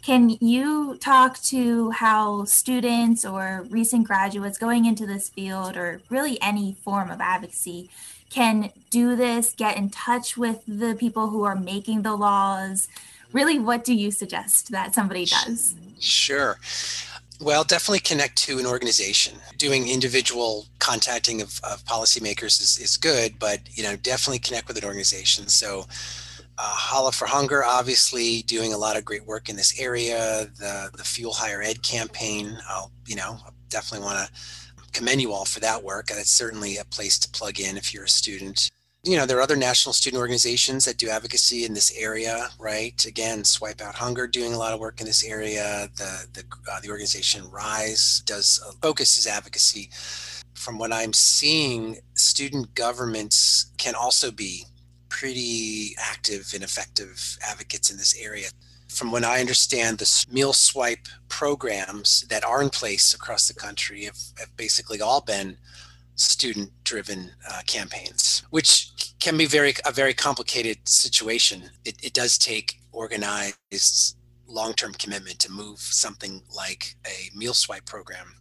Can 0.01 0.31
you 0.41 0.97
talk 0.99 1.39
to 1.43 1.91
how 1.91 2.43
students 2.43 3.23
or 3.23 3.65
recent 3.69 4.05
graduates 4.05 4.57
going 4.57 4.83
into 4.83 5.05
this 5.05 5.29
field, 5.29 5.77
or 5.77 6.01
really 6.09 6.37
any 6.41 6.75
form 6.83 7.09
of 7.09 7.21
advocacy, 7.21 7.89
can 8.29 8.71
do 8.89 9.15
this, 9.15 9.53
get 9.53 9.77
in 9.77 9.89
touch 9.89 10.35
with 10.35 10.61
the 10.67 10.93
people 10.93 11.29
who 11.29 11.45
are 11.45 11.55
making 11.55 12.01
the 12.01 12.17
laws? 12.17 12.89
Really, 13.31 13.59
what 13.59 13.85
do 13.85 13.93
you 13.93 14.11
suggest 14.11 14.71
that 14.71 14.93
somebody 14.93 15.23
does? 15.23 15.75
Sure. 16.01 16.59
Well, 17.43 17.65
definitely 17.65 17.99
connect 17.99 18.37
to 18.43 18.57
an 18.57 18.65
organization. 18.65 19.37
Doing 19.57 19.89
individual 19.89 20.67
contacting 20.79 21.41
of, 21.41 21.59
of 21.65 21.83
policymakers 21.83 22.61
is, 22.61 22.79
is 22.79 22.95
good, 22.95 23.37
but 23.37 23.59
you 23.69 23.83
know, 23.83 23.97
definitely 23.97 24.39
connect 24.39 24.69
with 24.69 24.77
an 24.77 24.85
organization. 24.85 25.49
So 25.49 25.85
uh, 26.57 26.75
Challah 26.77 27.13
for 27.13 27.25
Hunger, 27.25 27.65
obviously 27.65 28.43
doing 28.43 28.71
a 28.71 28.77
lot 28.77 28.95
of 28.95 29.03
great 29.03 29.25
work 29.25 29.49
in 29.49 29.57
this 29.57 29.77
area. 29.77 30.47
The 30.57 30.89
the 30.95 31.03
Fuel 31.03 31.33
Higher 31.33 31.61
Ed 31.61 31.83
campaign, 31.83 32.57
I'll 32.69 32.93
you 33.05 33.17
know 33.17 33.37
definitely 33.67 34.05
want 34.05 34.25
to 34.25 34.83
commend 34.93 35.21
you 35.21 35.33
all 35.33 35.43
for 35.43 35.59
that 35.59 35.83
work. 35.83 36.07
That's 36.07 36.31
certainly 36.31 36.77
a 36.77 36.85
place 36.85 37.19
to 37.19 37.29
plug 37.29 37.59
in 37.59 37.75
if 37.75 37.93
you're 37.93 38.05
a 38.05 38.09
student. 38.09 38.71
You 39.05 39.17
know, 39.17 39.25
there 39.25 39.37
are 39.37 39.41
other 39.41 39.57
national 39.57 39.91
student 39.91 40.21
organizations 40.21 40.85
that 40.85 40.97
do 40.97 41.09
advocacy 41.09 41.65
in 41.65 41.73
this 41.73 41.91
area, 41.97 42.47
right? 42.57 43.03
Again, 43.05 43.43
Swipe 43.43 43.81
Out 43.81 43.95
Hunger 43.95 44.27
doing 44.27 44.53
a 44.53 44.57
lot 44.57 44.71
of 44.71 44.79
work 44.79 45.01
in 45.01 45.05
this 45.05 45.25
area. 45.25 45.89
The 45.97 46.25
the, 46.31 46.43
uh, 46.71 46.79
the 46.79 46.89
organization 46.89 47.51
Rise 47.51 48.23
does 48.25 48.63
uh, 48.65 48.71
focuses 48.81 49.27
advocacy. 49.27 49.89
From 50.53 50.77
what 50.77 50.93
I'm 50.93 51.11
seeing, 51.11 51.97
student 52.13 52.75
governments 52.75 53.73
can 53.77 53.93
also 53.93 54.31
be 54.31 54.67
pretty 55.09 55.95
active 55.99 56.51
and 56.53 56.63
effective 56.63 57.37
advocates 57.45 57.89
in 57.91 57.97
this 57.97 58.15
area 58.17 58.47
from 58.87 59.11
what 59.11 59.23
I 59.23 59.39
understand, 59.39 59.97
the 59.97 60.25
meal 60.31 60.53
swipe 60.53 61.07
programs 61.27 62.25
that 62.29 62.43
are 62.43 62.61
in 62.61 62.69
place 62.69 63.13
across 63.13 63.47
the 63.47 63.53
country 63.53 64.03
have, 64.03 64.17
have 64.37 64.55
basically 64.55 65.01
all 65.01 65.21
been 65.21 65.57
student 66.15 66.71
driven 66.83 67.31
uh, 67.49 67.61
campaigns, 67.65 68.43
which 68.49 68.91
can 69.19 69.37
be 69.37 69.45
very 69.45 69.73
a 69.85 69.91
very 69.91 70.13
complicated 70.13 70.77
situation. 70.87 71.71
It, 71.85 71.95
it 72.03 72.13
does 72.13 72.37
take 72.37 72.79
organized 72.91 74.17
long-term 74.47 74.93
commitment 74.93 75.39
to 75.39 75.51
move 75.51 75.79
something 75.79 76.43
like 76.55 76.95
a 77.07 77.35
meal 77.35 77.53
swipe 77.53 77.85
program 77.85 78.35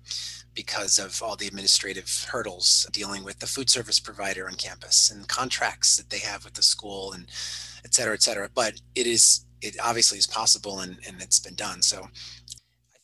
because 0.54 0.98
of 0.98 1.22
all 1.22 1.36
the 1.36 1.46
administrative 1.46 2.26
hurdles 2.30 2.86
dealing 2.92 3.24
with 3.24 3.38
the 3.38 3.46
food 3.46 3.70
service 3.70 3.98
provider 3.98 4.46
on 4.46 4.54
campus 4.54 5.10
and 5.10 5.26
contracts 5.28 5.96
that 5.96 6.10
they 6.10 6.18
have 6.18 6.44
with 6.44 6.52
the 6.52 6.62
school 6.62 7.12
and 7.12 7.24
et 7.84 7.94
cetera, 7.94 8.12
et 8.12 8.22
cetera. 8.22 8.50
But 8.54 8.74
it 8.94 9.06
is, 9.06 9.46
it 9.62 9.76
obviously 9.82 10.18
is 10.18 10.26
possible 10.26 10.80
and, 10.80 10.98
and 11.08 11.22
it's 11.22 11.38
been 11.38 11.54
done. 11.54 11.80
So 11.80 12.06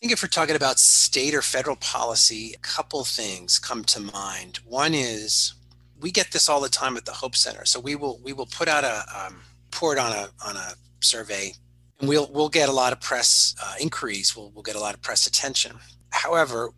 think 0.00 0.12
if 0.12 0.22
we're 0.22 0.28
talking 0.28 0.56
about 0.56 0.78
state 0.78 1.34
or 1.34 1.42
federal 1.42 1.76
policy, 1.76 2.54
a 2.54 2.58
couple 2.58 3.02
things 3.04 3.58
come 3.58 3.82
to 3.84 4.00
mind. 4.00 4.60
One 4.64 4.94
is 4.94 5.54
we 6.00 6.12
get 6.12 6.30
this 6.30 6.48
all 6.48 6.60
the 6.60 6.68
time 6.68 6.96
at 6.96 7.04
the 7.04 7.12
Hope 7.12 7.34
Center. 7.34 7.64
So 7.64 7.80
we 7.80 7.96
will 7.96 8.20
we 8.22 8.32
will 8.32 8.46
put 8.46 8.68
out 8.68 8.84
a 8.84 9.02
um, 9.14 9.40
report 9.66 9.98
on 9.98 10.12
a 10.12 10.28
on 10.46 10.56
a 10.56 10.74
survey, 11.00 11.52
and 11.98 12.08
we'll 12.08 12.30
we'll 12.32 12.48
get 12.48 12.68
a 12.68 12.72
lot 12.72 12.92
of 12.92 13.00
press 13.00 13.56
uh, 13.62 13.74
inquiries. 13.80 14.36
We'll 14.36 14.50
we'll 14.54 14.62
get 14.62 14.76
a 14.76 14.80
lot 14.80 14.94
of 14.94 15.02
press 15.02 15.26
attention. 15.26 15.72
However, 16.10 16.70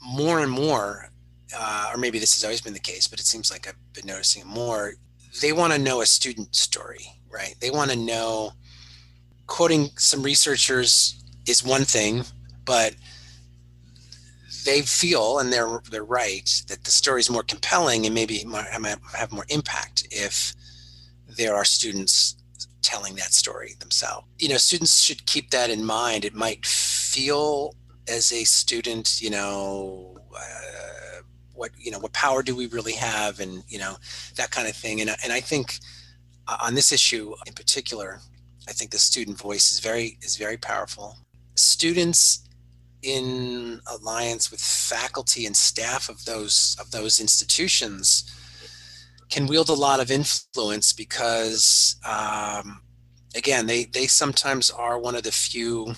more 0.00 0.40
and 0.40 0.50
more, 0.50 1.10
uh, 1.56 1.90
or 1.92 1.98
maybe 1.98 2.18
this 2.20 2.34
has 2.34 2.44
always 2.44 2.60
been 2.60 2.72
the 2.72 2.78
case, 2.78 3.08
but 3.08 3.18
it 3.18 3.26
seems 3.26 3.50
like 3.50 3.66
I've 3.66 3.92
been 3.92 4.06
noticing 4.06 4.46
more. 4.46 4.94
They 5.40 5.52
want 5.52 5.72
to 5.72 5.78
know 5.78 6.02
a 6.02 6.06
student 6.06 6.54
story, 6.54 7.04
right? 7.30 7.54
They 7.60 7.70
want 7.70 7.90
to 7.90 7.96
know. 7.96 8.52
Quoting 9.46 9.90
some 9.96 10.22
researchers 10.22 11.24
is 11.44 11.64
one 11.64 11.84
thing, 11.84 12.24
but 12.70 12.94
they 14.64 14.82
feel, 14.82 15.40
and 15.40 15.52
they're 15.52 15.80
they're 15.90 16.04
right, 16.04 16.48
that 16.68 16.84
the 16.84 16.92
story 16.92 17.18
is 17.18 17.28
more 17.28 17.42
compelling 17.42 18.06
and 18.06 18.14
maybe 18.14 18.44
might 18.44 18.68
have 19.22 19.32
more 19.32 19.44
impact 19.48 20.06
if 20.12 20.54
there 21.36 21.56
are 21.56 21.64
students 21.64 22.36
telling 22.80 23.16
that 23.16 23.32
story 23.32 23.74
themselves. 23.80 24.24
You 24.38 24.50
know, 24.50 24.56
students 24.56 25.02
should 25.02 25.26
keep 25.26 25.50
that 25.50 25.68
in 25.68 25.84
mind. 25.84 26.24
It 26.24 26.34
might 26.34 26.64
feel 26.64 27.74
as 28.06 28.32
a 28.32 28.44
student, 28.44 29.20
you 29.20 29.30
know, 29.30 30.16
uh, 30.32 31.22
what 31.52 31.72
you 31.76 31.90
know, 31.90 31.98
what 31.98 32.12
power 32.12 32.40
do 32.44 32.54
we 32.54 32.66
really 32.66 32.94
have, 33.10 33.40
and 33.40 33.64
you 33.66 33.80
know, 33.80 33.96
that 34.36 34.52
kind 34.52 34.68
of 34.68 34.76
thing. 34.76 35.00
And 35.00 35.10
and 35.24 35.32
I 35.32 35.40
think 35.40 35.80
uh, 36.46 36.58
on 36.62 36.76
this 36.76 36.92
issue 36.92 37.34
in 37.48 37.52
particular, 37.52 38.20
I 38.68 38.72
think 38.72 38.92
the 38.92 39.00
student 39.00 39.38
voice 39.38 39.72
is 39.72 39.80
very 39.80 40.18
is 40.22 40.36
very 40.36 40.56
powerful. 40.56 41.16
Students 41.56 42.46
in 43.02 43.80
alliance 43.86 44.50
with 44.50 44.60
faculty 44.60 45.46
and 45.46 45.56
staff 45.56 46.08
of 46.08 46.24
those 46.24 46.76
of 46.80 46.90
those 46.90 47.20
institutions 47.20 48.24
can 49.30 49.46
wield 49.46 49.68
a 49.68 49.74
lot 49.74 50.00
of 50.00 50.10
influence 50.10 50.92
because 50.92 51.96
um, 52.04 52.82
again 53.34 53.66
they 53.66 53.84
they 53.84 54.06
sometimes 54.06 54.70
are 54.70 54.98
one 54.98 55.14
of 55.14 55.22
the 55.22 55.32
few 55.32 55.94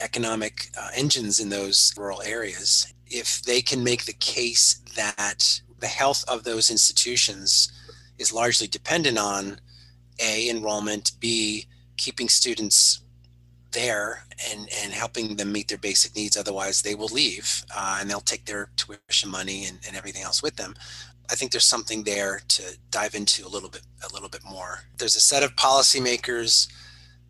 economic 0.00 0.68
uh, 0.78 0.90
engines 0.94 1.40
in 1.40 1.48
those 1.48 1.94
rural 1.96 2.22
areas. 2.22 2.92
If 3.06 3.42
they 3.42 3.62
can 3.62 3.82
make 3.82 4.04
the 4.04 4.12
case 4.14 4.80
that 4.96 5.60
the 5.80 5.86
health 5.86 6.24
of 6.28 6.44
those 6.44 6.70
institutions 6.70 7.72
is 8.18 8.32
largely 8.32 8.66
dependent 8.66 9.18
on 9.18 9.60
a 10.20 10.48
enrollment 10.48 11.12
b 11.20 11.66
keeping 11.96 12.28
students 12.28 13.02
there 13.80 14.24
and 14.50 14.68
and 14.82 14.92
helping 14.92 15.36
them 15.36 15.52
meet 15.52 15.68
their 15.68 15.78
basic 15.88 16.16
needs 16.16 16.36
otherwise 16.36 16.76
they 16.82 16.96
will 16.96 17.12
leave 17.22 17.64
uh, 17.76 17.98
and 18.00 18.08
they'll 18.08 18.20
take 18.32 18.44
their 18.46 18.70
tuition 18.76 19.30
money 19.30 19.66
and, 19.68 19.78
and 19.86 19.96
everything 19.96 20.22
else 20.22 20.42
with 20.42 20.56
them 20.56 20.74
I 21.30 21.34
think 21.34 21.52
there's 21.52 21.64
something 21.64 22.04
there 22.04 22.40
to 22.48 22.78
dive 22.90 23.14
into 23.14 23.46
a 23.46 23.50
little 23.50 23.68
bit 23.68 23.82
a 24.08 24.12
little 24.12 24.28
bit 24.28 24.42
more. 24.44 24.80
There's 24.98 25.16
a 25.16 25.20
set 25.20 25.42
of 25.42 25.56
policymakers 25.56 26.68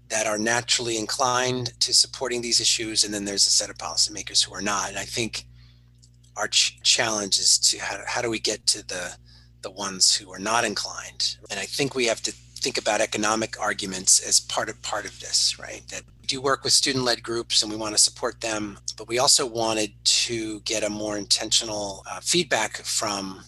that 0.08 0.26
are 0.26 0.38
naturally 0.38 0.98
inclined 0.98 1.78
to 1.80 1.92
supporting 1.92 2.42
these 2.42 2.60
issues, 2.60 3.04
and 3.04 3.12
then 3.12 3.24
there's 3.24 3.46
a 3.46 3.50
set 3.50 3.70
of 3.70 3.78
policymakers 3.78 4.44
who 4.44 4.54
are 4.54 4.62
not. 4.62 4.90
And 4.90 4.98
I 4.98 5.04
think 5.04 5.44
our 6.36 6.48
ch- 6.48 6.80
challenge 6.82 7.38
is 7.38 7.58
to 7.58 7.78
how, 7.78 7.98
how 8.06 8.22
do 8.22 8.30
we 8.30 8.38
get 8.38 8.66
to 8.68 8.86
the 8.86 9.16
the 9.62 9.70
ones 9.70 10.14
who 10.14 10.32
are 10.32 10.38
not 10.38 10.64
inclined? 10.64 11.37
And 11.50 11.59
I 11.59 11.64
think 11.64 11.94
we 11.94 12.06
have 12.06 12.22
to 12.22 12.32
think 12.32 12.78
about 12.78 13.00
economic 13.00 13.59
arguments 13.61 14.20
as 14.20 14.40
part 14.40 14.68
of 14.68 14.80
part 14.82 15.06
of 15.06 15.18
this, 15.20 15.59
right? 15.59 15.82
That 15.90 16.02
do 16.26 16.40
work 16.40 16.64
with 16.64 16.72
student-led 16.72 17.22
groups 17.22 17.62
and 17.62 17.70
we 17.70 17.78
want 17.78 17.94
to 17.94 18.00
support 18.00 18.40
them, 18.40 18.78
but 18.96 19.08
we 19.08 19.18
also 19.18 19.46
wanted 19.46 19.92
to 20.04 20.60
get 20.60 20.82
a 20.82 20.90
more 20.90 21.16
intentional 21.16 22.04
uh, 22.10 22.20
feedback 22.20 22.78
from 22.78 23.42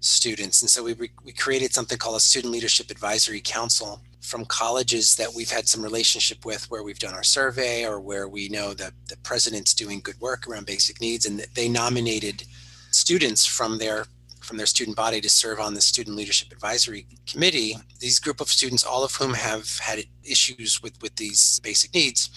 students. 0.00 0.62
And 0.62 0.70
so 0.70 0.84
we, 0.84 0.94
we 1.24 1.32
created 1.32 1.72
something 1.72 1.98
called 1.98 2.16
a 2.16 2.20
Student 2.20 2.52
Leadership 2.52 2.90
Advisory 2.90 3.40
Council 3.40 4.00
from 4.20 4.44
colleges 4.44 5.16
that 5.16 5.32
we've 5.34 5.50
had 5.50 5.66
some 5.66 5.82
relationship 5.82 6.44
with 6.44 6.70
where 6.70 6.82
we've 6.82 6.98
done 6.98 7.14
our 7.14 7.22
survey 7.22 7.86
or 7.86 7.98
where 8.00 8.28
we 8.28 8.48
know 8.48 8.74
that 8.74 8.92
the 9.08 9.16
president's 9.18 9.72
doing 9.74 10.00
good 10.00 10.20
work 10.20 10.46
around 10.46 10.66
basic 10.66 11.00
needs 11.00 11.24
and 11.24 11.46
they 11.54 11.68
nominated 11.68 12.44
students 12.90 13.46
from 13.46 13.78
their 13.78 14.06
from 14.48 14.56
their 14.56 14.66
student 14.66 14.96
body 14.96 15.20
to 15.20 15.28
serve 15.28 15.60
on 15.60 15.74
the 15.74 15.80
student 15.80 16.16
leadership 16.16 16.50
advisory 16.50 17.06
committee 17.26 17.76
these 18.00 18.18
group 18.18 18.40
of 18.40 18.48
students 18.48 18.84
all 18.84 19.04
of 19.04 19.14
whom 19.14 19.34
have 19.34 19.78
had 19.78 20.04
issues 20.24 20.82
with 20.82 21.00
with 21.02 21.14
these 21.16 21.60
basic 21.60 21.92
needs 21.94 22.30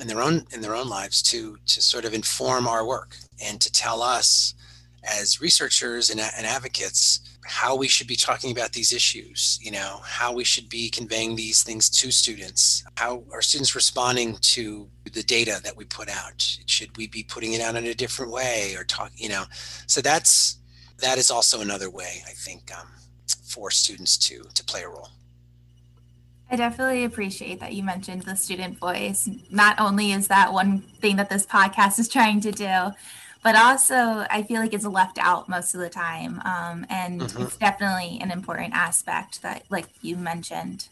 in 0.00 0.06
their 0.06 0.22
own 0.22 0.46
in 0.52 0.60
their 0.60 0.76
own 0.76 0.88
lives 0.88 1.20
to 1.22 1.58
to 1.66 1.82
sort 1.82 2.04
of 2.04 2.14
inform 2.14 2.66
our 2.68 2.86
work 2.86 3.16
and 3.44 3.60
to 3.60 3.70
tell 3.72 4.02
us 4.02 4.54
as 5.04 5.40
researchers 5.40 6.10
and, 6.10 6.20
and 6.20 6.46
advocates 6.46 7.20
how 7.46 7.74
we 7.74 7.88
should 7.88 8.06
be 8.06 8.16
talking 8.16 8.52
about 8.52 8.72
these 8.72 8.92
issues 8.92 9.58
you 9.60 9.70
know 9.70 10.00
how 10.04 10.32
we 10.32 10.44
should 10.44 10.68
be 10.68 10.88
conveying 10.88 11.34
these 11.34 11.62
things 11.62 11.90
to 11.90 12.10
students 12.10 12.84
how 12.96 13.24
are 13.32 13.42
students 13.42 13.74
responding 13.74 14.36
to 14.40 14.88
the 15.12 15.22
data 15.22 15.60
that 15.64 15.76
we 15.76 15.84
put 15.84 16.08
out. 16.08 16.58
Should 16.66 16.96
we 16.96 17.06
be 17.06 17.22
putting 17.22 17.52
it 17.52 17.60
out 17.60 17.76
in 17.76 17.86
a 17.86 17.94
different 17.94 18.32
way 18.32 18.74
or 18.76 18.84
talk 18.84 19.10
you 19.16 19.28
know? 19.28 19.44
So 19.86 20.00
that's 20.00 20.58
that 21.00 21.18
is 21.18 21.30
also 21.30 21.60
another 21.60 21.90
way 21.90 22.22
i 22.26 22.30
think 22.30 22.70
um, 22.78 22.88
for 23.44 23.70
students 23.70 24.16
to 24.16 24.42
to 24.54 24.64
play 24.64 24.82
a 24.82 24.88
role 24.88 25.08
I 26.50 26.56
definitely 26.56 27.04
appreciate 27.04 27.60
that 27.60 27.74
you 27.74 27.82
mentioned 27.82 28.22
the 28.22 28.34
student 28.34 28.78
voice. 28.78 29.28
Not 29.50 29.78
only 29.78 30.12
is 30.12 30.28
that 30.28 30.52
one 30.52 30.80
thing 30.80 31.16
that 31.16 31.28
this 31.28 31.44
podcast 31.44 31.98
is 31.98 32.08
trying 32.08 32.40
to 32.40 32.52
do, 32.52 32.92
but 33.42 33.54
also 33.54 34.26
I 34.30 34.44
feel 34.48 34.60
like 34.60 34.72
it's 34.72 34.86
left 34.86 35.18
out 35.18 35.48
most 35.48 35.74
of 35.74 35.80
the 35.80 35.90
time. 35.90 36.40
Um, 36.44 36.86
and 36.88 37.20
mm-hmm. 37.20 37.42
it's 37.42 37.56
definitely 37.56 38.18
an 38.22 38.30
important 38.30 38.72
aspect 38.74 39.42
that, 39.42 39.64
like 39.68 39.86
you 40.00 40.16
mentioned. 40.16 40.88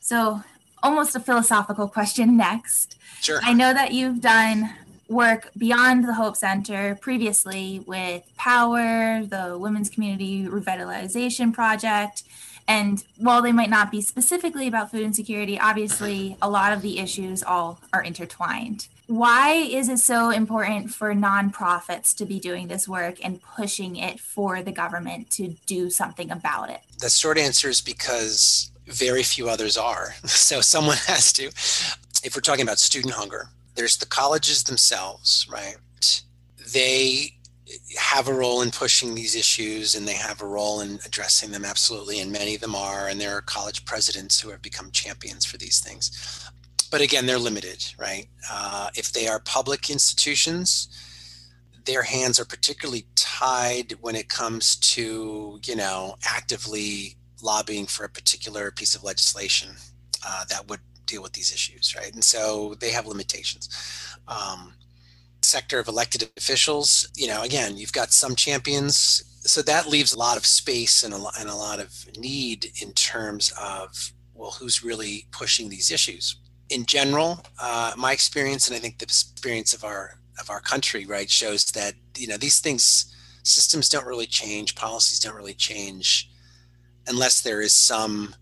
So, 0.00 0.42
almost 0.82 1.14
a 1.14 1.20
philosophical 1.20 1.86
question 1.86 2.38
next. 2.38 2.96
Sure. 3.20 3.40
I 3.42 3.52
know 3.52 3.74
that 3.74 3.92
you've 3.92 4.22
done 4.22 4.70
work 5.10 5.50
beyond 5.58 6.04
the 6.04 6.14
Hope 6.14 6.36
Center 6.36 6.94
previously 6.94 7.84
with 7.86 8.22
Power, 8.36 9.22
the 9.24 9.58
Women's 9.58 9.90
Community 9.90 10.44
Revitalization 10.44 11.52
Project. 11.52 12.22
And 12.66 13.04
while 13.18 13.42
they 13.42 13.52
might 13.52 13.68
not 13.68 13.90
be 13.90 14.00
specifically 14.00 14.68
about 14.68 14.90
food 14.90 15.02
insecurity, 15.02 15.58
obviously 15.58 16.36
a 16.40 16.48
lot 16.48 16.72
of 16.72 16.80
the 16.80 16.98
issues 16.98 17.42
all 17.42 17.80
are 17.92 18.02
intertwined 18.02 18.88
why 19.10 19.54
is 19.54 19.88
it 19.88 19.98
so 19.98 20.30
important 20.30 20.92
for 20.92 21.12
nonprofits 21.12 22.14
to 22.14 22.24
be 22.24 22.38
doing 22.38 22.68
this 22.68 22.86
work 22.86 23.16
and 23.24 23.42
pushing 23.42 23.96
it 23.96 24.20
for 24.20 24.62
the 24.62 24.70
government 24.70 25.28
to 25.30 25.48
do 25.66 25.90
something 25.90 26.30
about 26.30 26.70
it? 26.70 26.80
The 27.00 27.10
short 27.10 27.36
answer 27.36 27.68
is 27.68 27.80
because 27.80 28.70
very 28.86 29.24
few 29.24 29.48
others 29.48 29.76
are. 29.76 30.14
So 30.26 30.60
someone 30.60 30.96
has 31.06 31.32
to. 31.34 31.46
If 32.22 32.36
we're 32.36 32.40
talking 32.40 32.62
about 32.62 32.78
student 32.78 33.14
hunger, 33.14 33.48
there's 33.80 33.96
the 33.96 34.04
colleges 34.04 34.62
themselves, 34.64 35.46
right? 35.50 35.76
They 36.74 37.32
have 37.96 38.28
a 38.28 38.34
role 38.34 38.60
in 38.60 38.70
pushing 38.70 39.14
these 39.14 39.34
issues 39.34 39.94
and 39.94 40.06
they 40.06 40.12
have 40.12 40.42
a 40.42 40.46
role 40.46 40.82
in 40.82 40.98
addressing 41.06 41.50
them 41.50 41.64
absolutely 41.64 42.20
and 42.20 42.30
many 42.30 42.54
of 42.54 42.60
them 42.60 42.74
are 42.74 43.08
and 43.08 43.18
there 43.18 43.34
are 43.34 43.40
college 43.40 43.86
presidents 43.86 44.38
who 44.38 44.50
have 44.50 44.60
become 44.60 44.90
champions 44.90 45.46
for 45.46 45.56
these 45.56 45.78
things 45.80 46.50
but 46.90 47.00
again, 47.00 47.24
they're 47.24 47.38
limited, 47.38 47.84
right? 47.98 48.26
Uh, 48.50 48.90
if 48.96 49.12
they 49.12 49.28
are 49.28 49.38
public 49.38 49.90
institutions, 49.90 50.88
their 51.84 52.02
hands 52.02 52.40
are 52.40 52.44
particularly 52.44 53.06
tied 53.14 53.92
when 54.00 54.16
it 54.16 54.28
comes 54.28 54.76
to, 54.76 55.60
you 55.64 55.76
know, 55.76 56.16
actively 56.26 57.16
lobbying 57.42 57.86
for 57.86 58.04
a 58.04 58.08
particular 58.08 58.70
piece 58.72 58.94
of 58.94 59.04
legislation 59.04 59.70
uh, 60.26 60.44
that 60.50 60.68
would 60.68 60.80
deal 61.10 61.22
with 61.22 61.32
these 61.32 61.52
issues, 61.52 61.94
right? 61.96 62.12
And 62.12 62.24
so 62.24 62.74
they 62.80 62.90
have 62.90 63.06
limitations. 63.06 63.68
Um, 64.28 64.74
sector 65.42 65.78
of 65.78 65.88
elected 65.88 66.28
officials, 66.36 67.08
you 67.16 67.26
know, 67.26 67.42
again, 67.42 67.76
you've 67.76 67.92
got 67.92 68.12
some 68.12 68.34
champions. 68.36 69.22
So 69.42 69.62
that 69.62 69.88
leaves 69.88 70.12
a 70.12 70.18
lot 70.18 70.36
of 70.36 70.44
space 70.44 71.02
and 71.02 71.14
a, 71.14 71.20
and 71.38 71.48
a 71.48 71.54
lot 71.54 71.80
of 71.80 71.90
need 72.18 72.72
in 72.82 72.92
terms 72.92 73.52
of, 73.60 74.12
well, 74.34 74.52
who's 74.52 74.84
really 74.84 75.26
pushing 75.32 75.68
these 75.68 75.90
issues? 75.90 76.36
in 76.70 76.86
general, 76.86 77.44
uh, 77.60 77.92
my 77.96 78.12
experience, 78.12 78.68
and 78.68 78.76
I 78.76 78.80
think 78.80 78.98
the 78.98 79.04
experience 79.04 79.74
of 79.74 79.84
our 79.84 80.16
of 80.38 80.48
our 80.48 80.60
country, 80.60 81.04
right, 81.04 81.28
shows 81.28 81.64
that 81.72 81.94
you 82.16 82.26
know 82.26 82.36
these 82.36 82.60
things, 82.60 83.14
systems 83.42 83.88
don't 83.88 84.06
really 84.06 84.26
change, 84.26 84.74
policies 84.74 85.18
don't 85.18 85.34
really 85.34 85.54
change, 85.54 86.30
unless 87.08 87.42
there 87.42 87.60
is 87.60 87.74
some 87.74 88.34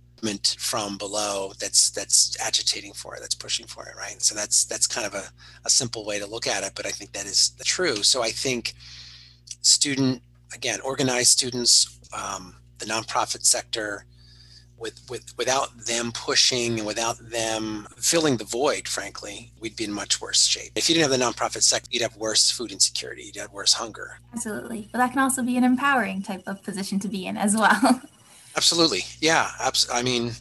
from 0.59 0.99
below 0.99 1.53
that's 1.61 1.91
that's 1.91 2.37
agitating 2.41 2.93
for 2.93 3.15
it 3.15 3.21
that's 3.21 3.35
pushing 3.35 3.67
for 3.67 3.87
it 3.87 3.97
right 3.97 4.21
so 4.21 4.35
that's 4.35 4.65
that's 4.65 4.87
kind 4.87 5.07
of 5.07 5.15
a, 5.15 5.25
a 5.65 5.71
simple 5.71 6.05
way 6.05 6.19
to 6.19 6.27
look 6.27 6.47
at 6.47 6.65
it 6.65 6.73
but 6.75 6.87
i 6.87 6.91
think 6.91 7.13
that 7.13 7.27
is 7.27 7.51
the 7.59 7.65
true 7.65 8.03
so 8.03 8.23
i 8.23 8.31
think 8.31 8.75
student 9.63 10.23
again 10.55 10.81
organized 10.81 11.29
students 11.29 11.99
um, 12.13 12.57
the 12.79 12.87
nonprofit 12.87 13.45
sector 13.45 14.05
with, 14.79 15.01
with 15.11 15.37
without 15.37 15.77
them 15.87 16.13
pushing 16.13 16.79
and 16.79 16.87
without 16.87 17.19
them 17.19 17.87
filling 17.97 18.37
the 18.37 18.45
void, 18.45 18.87
frankly, 18.87 19.53
we'd 19.61 19.77
be 19.77 19.85
in 19.85 19.93
much 19.93 20.21
worse 20.21 20.47
shape. 20.47 20.73
If 20.77 20.89
you 20.89 20.95
didn't 20.95 21.11
have 21.11 21.19
the 21.19 21.25
nonprofit 21.25 21.63
sector, 21.63 21.89
you'd 21.91 22.03
have 22.03 22.17
worse 22.17 22.51
food 22.51 22.71
insecurity, 22.71 23.25
you'd 23.25 23.37
have 23.37 23.53
worse 23.53 23.75
hunger. 23.75 24.21
Absolutely. 24.33 24.89
But 24.93 24.99
that 24.99 25.11
can 25.11 25.19
also 25.19 25.43
be 25.43 25.57
an 25.57 25.65
empowering 25.65 26.23
type 26.23 26.43
of 26.47 26.63
position 26.63 27.01
to 27.01 27.09
be 27.09 27.27
in 27.27 27.37
as 27.37 27.57
well. 27.57 28.03
Absolutely. 28.57 29.05
Yeah. 29.21 29.51
Abs- 29.61 29.89
I 29.93 30.03
mean, 30.03 30.33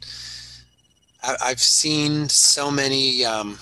I- 1.24 1.50
have 1.50 1.60
seen 1.60 2.30
so 2.30 2.72
many, 2.72 3.26
um, 3.26 3.60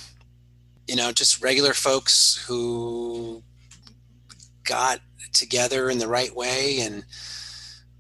you 0.88 0.96
know, 0.96 1.12
just 1.12 1.42
regular 1.42 1.74
folks 1.74 2.38
who 2.48 3.44
got 4.64 5.00
together 5.34 5.90
in 5.90 5.98
the 5.98 6.08
right 6.08 6.34
way 6.36 6.80
and 6.82 7.04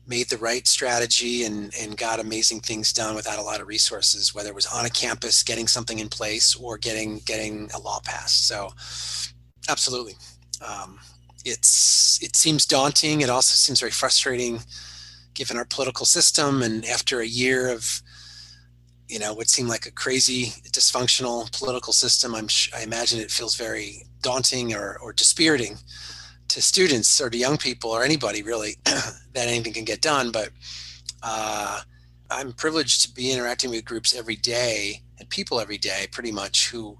made 0.07 0.29
the 0.29 0.37
right 0.37 0.67
strategy 0.67 1.43
and, 1.43 1.73
and 1.79 1.97
got 1.97 2.19
amazing 2.19 2.59
things 2.61 2.93
done 2.93 3.15
without 3.15 3.39
a 3.39 3.41
lot 3.41 3.59
of 3.59 3.67
resources, 3.67 4.35
whether 4.35 4.49
it 4.49 4.55
was 4.55 4.67
on 4.67 4.85
a 4.85 4.89
campus 4.89 5.41
getting 5.43 5.67
something 5.67 5.99
in 5.99 6.09
place 6.09 6.55
or 6.55 6.77
getting 6.77 7.19
getting 7.25 7.69
a 7.73 7.79
law 7.79 7.99
passed. 8.03 8.47
So, 8.47 8.71
absolutely, 9.69 10.13
um, 10.65 10.99
it's 11.43 12.19
it 12.21 12.35
seems 12.35 12.65
daunting. 12.65 13.21
It 13.21 13.29
also 13.29 13.55
seems 13.55 13.79
very 13.79 13.91
frustrating, 13.91 14.61
given 15.35 15.57
our 15.57 15.65
political 15.65 16.05
system. 16.05 16.63
And 16.63 16.85
after 16.85 17.19
a 17.19 17.27
year 17.27 17.69
of 17.69 18.01
you 19.07 19.19
know 19.19 19.35
what 19.35 19.49
seemed 19.49 19.69
like 19.69 19.85
a 19.85 19.91
crazy 19.91 20.45
dysfunctional 20.71 21.51
political 21.57 21.93
system, 21.93 22.33
I'm 22.33 22.47
I 22.75 22.81
imagine 22.81 23.19
it 23.19 23.31
feels 23.31 23.55
very 23.55 24.07
daunting 24.21 24.73
or, 24.73 24.97
or 25.01 25.13
dispiriting 25.13 25.77
to 26.47 26.61
students 26.61 27.21
or 27.21 27.29
to 27.29 27.37
young 27.37 27.57
people 27.57 27.91
or 27.91 28.03
anybody 28.03 28.41
really 28.41 28.77
that 28.85 29.47
anything 29.47 29.73
can 29.73 29.85
get 29.85 30.01
done. 30.01 30.31
But 30.31 30.49
uh, 31.21 31.81
I'm 32.31 32.53
privileged 32.53 33.03
to 33.03 33.13
be 33.13 33.31
interacting 33.31 33.69
with 33.69 33.85
groups 33.85 34.15
every 34.15 34.35
day 34.35 35.01
and 35.19 35.29
people 35.29 35.59
every 35.59 35.77
day, 35.77 36.07
pretty 36.11 36.31
much 36.31 36.69
who 36.69 36.97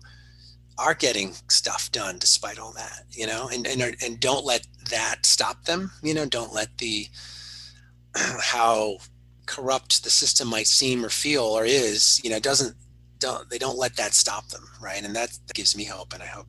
are 0.77 0.93
getting 0.93 1.33
stuff 1.49 1.91
done 1.91 2.17
despite 2.19 2.59
all 2.59 2.73
that, 2.73 3.03
you 3.11 3.25
know, 3.25 3.49
and 3.51 3.65
and 3.65 3.95
and 4.03 4.19
don't 4.19 4.45
let 4.45 4.67
that 4.89 5.25
stop 5.25 5.65
them. 5.65 5.91
You 6.03 6.13
know, 6.13 6.25
don't 6.25 6.53
let 6.53 6.77
the 6.77 7.07
how 8.41 8.97
corrupt 9.45 10.03
the 10.03 10.09
system 10.09 10.47
might 10.47 10.67
seem 10.67 11.05
or 11.05 11.09
feel 11.09 11.43
or 11.43 11.65
is, 11.65 12.19
you 12.23 12.29
know, 12.29 12.39
doesn't 12.39 12.75
don't 13.19 13.49
they 13.49 13.57
don't 13.57 13.77
let 13.77 13.95
that 13.95 14.13
stop 14.13 14.47
them, 14.49 14.67
right? 14.81 15.03
And 15.03 15.15
that 15.15 15.37
gives 15.53 15.75
me 15.75 15.85
hope, 15.85 16.13
and 16.13 16.21
I 16.21 16.27
hope 16.27 16.47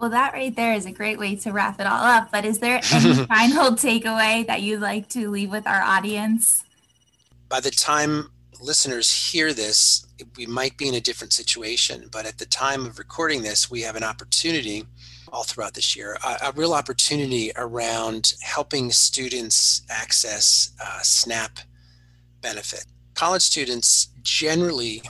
well, 0.00 0.10
that 0.10 0.32
right 0.32 0.56
there 0.56 0.72
is 0.72 0.86
a 0.86 0.90
great 0.90 1.18
way 1.18 1.36
to 1.36 1.52
wrap 1.52 1.78
it 1.78 1.86
all 1.86 2.02
up. 2.02 2.30
But 2.32 2.46
is 2.46 2.58
there 2.58 2.80
any 2.90 3.14
final 3.26 3.72
takeaway 3.72 4.46
that 4.46 4.62
you'd 4.62 4.80
like 4.80 5.10
to 5.10 5.30
leave 5.30 5.50
with 5.50 5.66
our 5.66 5.82
audience? 5.82 6.64
By 7.50 7.60
the 7.60 7.70
time 7.70 8.30
listeners 8.60 9.30
hear 9.32 9.52
this, 9.52 10.06
we 10.36 10.46
might 10.46 10.76
be 10.76 10.88
in 10.88 10.94
a 10.94 11.00
different 11.00 11.32
situation. 11.32 12.08
But 12.12 12.26
at 12.26 12.38
the 12.38 12.46
time 12.46 12.86
of 12.86 12.98
recording 12.98 13.42
this, 13.42 13.70
we 13.70 13.82
have 13.82 13.96
an 13.96 14.04
opportunity 14.04 14.84
all 15.32 15.44
throughout 15.44 15.74
this 15.74 15.96
year, 15.96 16.18
a, 16.24 16.48
a 16.48 16.52
real 16.56 16.72
opportunity 16.72 17.52
around 17.56 18.34
helping 18.42 18.90
students 18.90 19.82
access 19.88 20.72
uh, 20.84 21.00
SNAP 21.02 21.60
benefit. 22.40 22.86
College 23.14 23.42
students 23.42 24.08
generally 24.22 25.02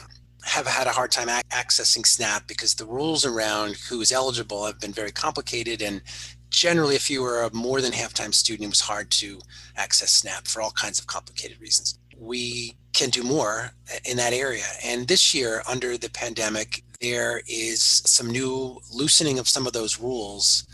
have 0.44 0.66
had 0.66 0.86
a 0.86 0.90
hard 0.90 1.10
time 1.10 1.28
ac- 1.28 1.42
accessing 1.50 2.06
SNAP 2.06 2.46
because 2.46 2.74
the 2.74 2.86
rules 2.86 3.24
around 3.24 3.76
who 3.76 4.00
is 4.00 4.12
eligible 4.12 4.66
have 4.66 4.80
been 4.80 4.92
very 4.92 5.12
complicated. 5.12 5.82
And 5.82 6.02
generally, 6.50 6.96
if 6.96 7.10
you 7.10 7.22
were 7.22 7.42
a 7.42 7.54
more 7.54 7.80
than 7.80 7.92
half 7.92 8.14
time 8.14 8.32
student, 8.32 8.66
it 8.66 8.70
was 8.70 8.80
hard 8.80 9.10
to 9.12 9.38
access 9.76 10.10
SNAP 10.12 10.48
for 10.48 10.62
all 10.62 10.70
kinds 10.72 10.98
of 10.98 11.06
complicated 11.06 11.60
reasons. 11.60 11.98
We 12.18 12.76
can 12.92 13.10
do 13.10 13.22
more 13.22 13.70
in 14.04 14.16
that 14.16 14.32
area. 14.32 14.64
And 14.84 15.06
this 15.06 15.34
year, 15.34 15.62
under 15.68 15.96
the 15.96 16.10
pandemic, 16.10 16.82
there 17.00 17.42
is 17.48 17.82
some 17.82 18.30
new 18.30 18.80
loosening 18.92 19.38
of 19.38 19.48
some 19.48 19.66
of 19.66 19.72
those 19.72 20.00
rules 20.00 20.66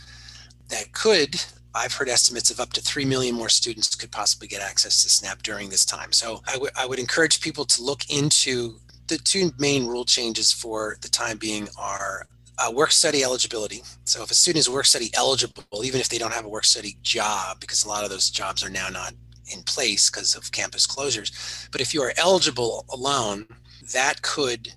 that 0.69 0.91
could 0.91 1.39
I've 1.77 1.93
heard 1.93 2.09
estimates 2.09 2.49
of 2.49 2.59
up 2.59 2.73
to 2.73 2.81
3 2.81 3.05
million 3.05 3.35
more 3.35 3.49
students 3.49 3.93
could 3.95 4.11
possibly 4.11 4.47
get 4.47 4.61
access 4.61 5.03
to 5.03 5.09
SNAP 5.09 5.43
during 5.43 5.69
this 5.69 5.85
time. 5.85 6.11
So 6.11 6.41
I, 6.47 6.53
w- 6.53 6.71
I 6.75 6.87
would 6.87 6.97
encourage 6.97 7.39
people 7.39 7.65
to 7.65 7.83
look 7.83 8.09
into 8.09 8.77
the 9.07 9.19
two 9.19 9.51
main 9.59 9.85
rule 9.85 10.03
changes 10.03 10.51
for 10.51 10.97
the 11.01 11.09
time 11.09 11.37
being 11.37 11.67
are 11.77 12.27
uh, 12.57 12.71
work 12.71 12.91
study 12.91 13.23
eligibility. 13.23 13.83
So 14.05 14.23
if 14.23 14.31
a 14.31 14.33
student 14.33 14.61
is 14.61 14.69
work 14.69 14.85
study 14.85 15.11
eligible, 15.13 15.63
even 15.83 16.01
if 16.01 16.09
they 16.09 16.17
don't 16.17 16.33
have 16.33 16.45
a 16.45 16.49
work 16.49 16.65
study 16.65 16.97
job, 17.03 17.59
because 17.59 17.83
a 17.83 17.87
lot 17.87 18.03
of 18.03 18.09
those 18.09 18.31
jobs 18.31 18.63
are 18.63 18.69
now 18.69 18.89
not 18.89 19.13
in 19.53 19.63
place 19.63 20.09
because 20.09 20.35
of 20.35 20.51
campus 20.51 20.85
closures, 20.87 21.69
but 21.71 21.81
if 21.81 21.93
you 21.93 22.01
are 22.01 22.13
eligible 22.17 22.85
alone, 22.89 23.47
that 23.93 24.21
could 24.21 24.73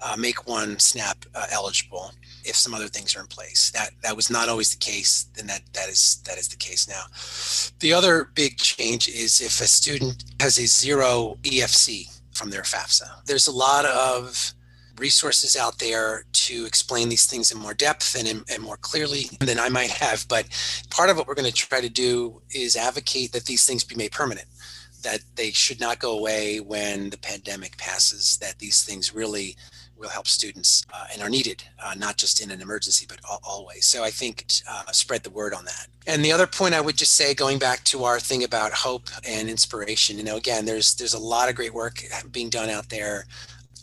uh, 0.00 0.16
make 0.16 0.46
one 0.46 0.78
SNAP 0.78 1.26
uh, 1.34 1.46
eligible 1.50 2.12
if 2.44 2.54
some 2.54 2.72
other 2.72 2.86
things 2.86 3.16
are 3.16 3.20
in 3.20 3.26
place. 3.26 3.70
That 3.72 3.90
that 4.02 4.14
was 4.14 4.30
not 4.30 4.48
always 4.48 4.70
the 4.70 4.78
case, 4.78 5.26
then 5.34 5.46
that 5.48 5.62
that 5.72 5.88
is 5.88 6.22
that 6.24 6.38
is 6.38 6.48
the 6.48 6.56
case 6.56 6.88
now. 6.88 7.02
The 7.80 7.92
other 7.92 8.30
big 8.34 8.58
change 8.58 9.08
is 9.08 9.40
if 9.40 9.60
a 9.60 9.66
student 9.66 10.24
has 10.40 10.58
a 10.58 10.66
zero 10.66 11.36
EFC, 11.42 12.06
from 12.38 12.50
their 12.50 12.62
FAFSA. 12.62 13.24
There's 13.26 13.48
a 13.48 13.52
lot 13.52 13.84
of 13.84 14.54
resources 14.98 15.56
out 15.56 15.78
there 15.78 16.24
to 16.32 16.64
explain 16.66 17.08
these 17.08 17.26
things 17.26 17.50
in 17.50 17.58
more 17.58 17.74
depth 17.74 18.16
and, 18.18 18.26
in, 18.26 18.44
and 18.52 18.62
more 18.62 18.76
clearly 18.76 19.24
than 19.40 19.58
I 19.58 19.68
might 19.68 19.90
have. 19.90 20.26
But 20.28 20.46
part 20.90 21.10
of 21.10 21.16
what 21.16 21.26
we're 21.26 21.34
going 21.34 21.50
to 21.50 21.52
try 21.52 21.80
to 21.80 21.88
do 21.88 22.40
is 22.50 22.76
advocate 22.76 23.32
that 23.32 23.46
these 23.46 23.64
things 23.66 23.84
be 23.84 23.96
made 23.96 24.12
permanent, 24.12 24.48
that 25.02 25.20
they 25.36 25.50
should 25.50 25.80
not 25.80 25.98
go 25.98 26.18
away 26.18 26.60
when 26.60 27.10
the 27.10 27.18
pandemic 27.18 27.76
passes, 27.78 28.38
that 28.38 28.58
these 28.58 28.84
things 28.84 29.14
really 29.14 29.56
will 29.98 30.08
help 30.08 30.28
students 30.28 30.84
uh, 30.94 31.06
and 31.12 31.22
are 31.22 31.28
needed, 31.28 31.62
uh, 31.82 31.94
not 31.96 32.16
just 32.16 32.40
in 32.40 32.50
an 32.50 32.60
emergency, 32.60 33.04
but 33.08 33.18
always. 33.42 33.84
So 33.84 34.04
I 34.04 34.10
think 34.10 34.44
uh, 34.68 34.84
spread 34.92 35.22
the 35.24 35.30
word 35.30 35.52
on 35.52 35.64
that. 35.64 35.88
And 36.06 36.24
the 36.24 36.32
other 36.32 36.46
point 36.46 36.74
I 36.74 36.80
would 36.80 36.96
just 36.96 37.14
say, 37.14 37.34
going 37.34 37.58
back 37.58 37.84
to 37.84 38.04
our 38.04 38.20
thing 38.20 38.44
about 38.44 38.72
hope 38.72 39.08
and 39.28 39.50
inspiration, 39.50 40.16
you 40.16 40.24
know, 40.24 40.36
again, 40.36 40.64
there's 40.64 40.94
there's 40.94 41.14
a 41.14 41.18
lot 41.18 41.48
of 41.48 41.54
great 41.54 41.74
work 41.74 42.02
being 42.30 42.48
done 42.48 42.70
out 42.70 42.88
there. 42.88 43.26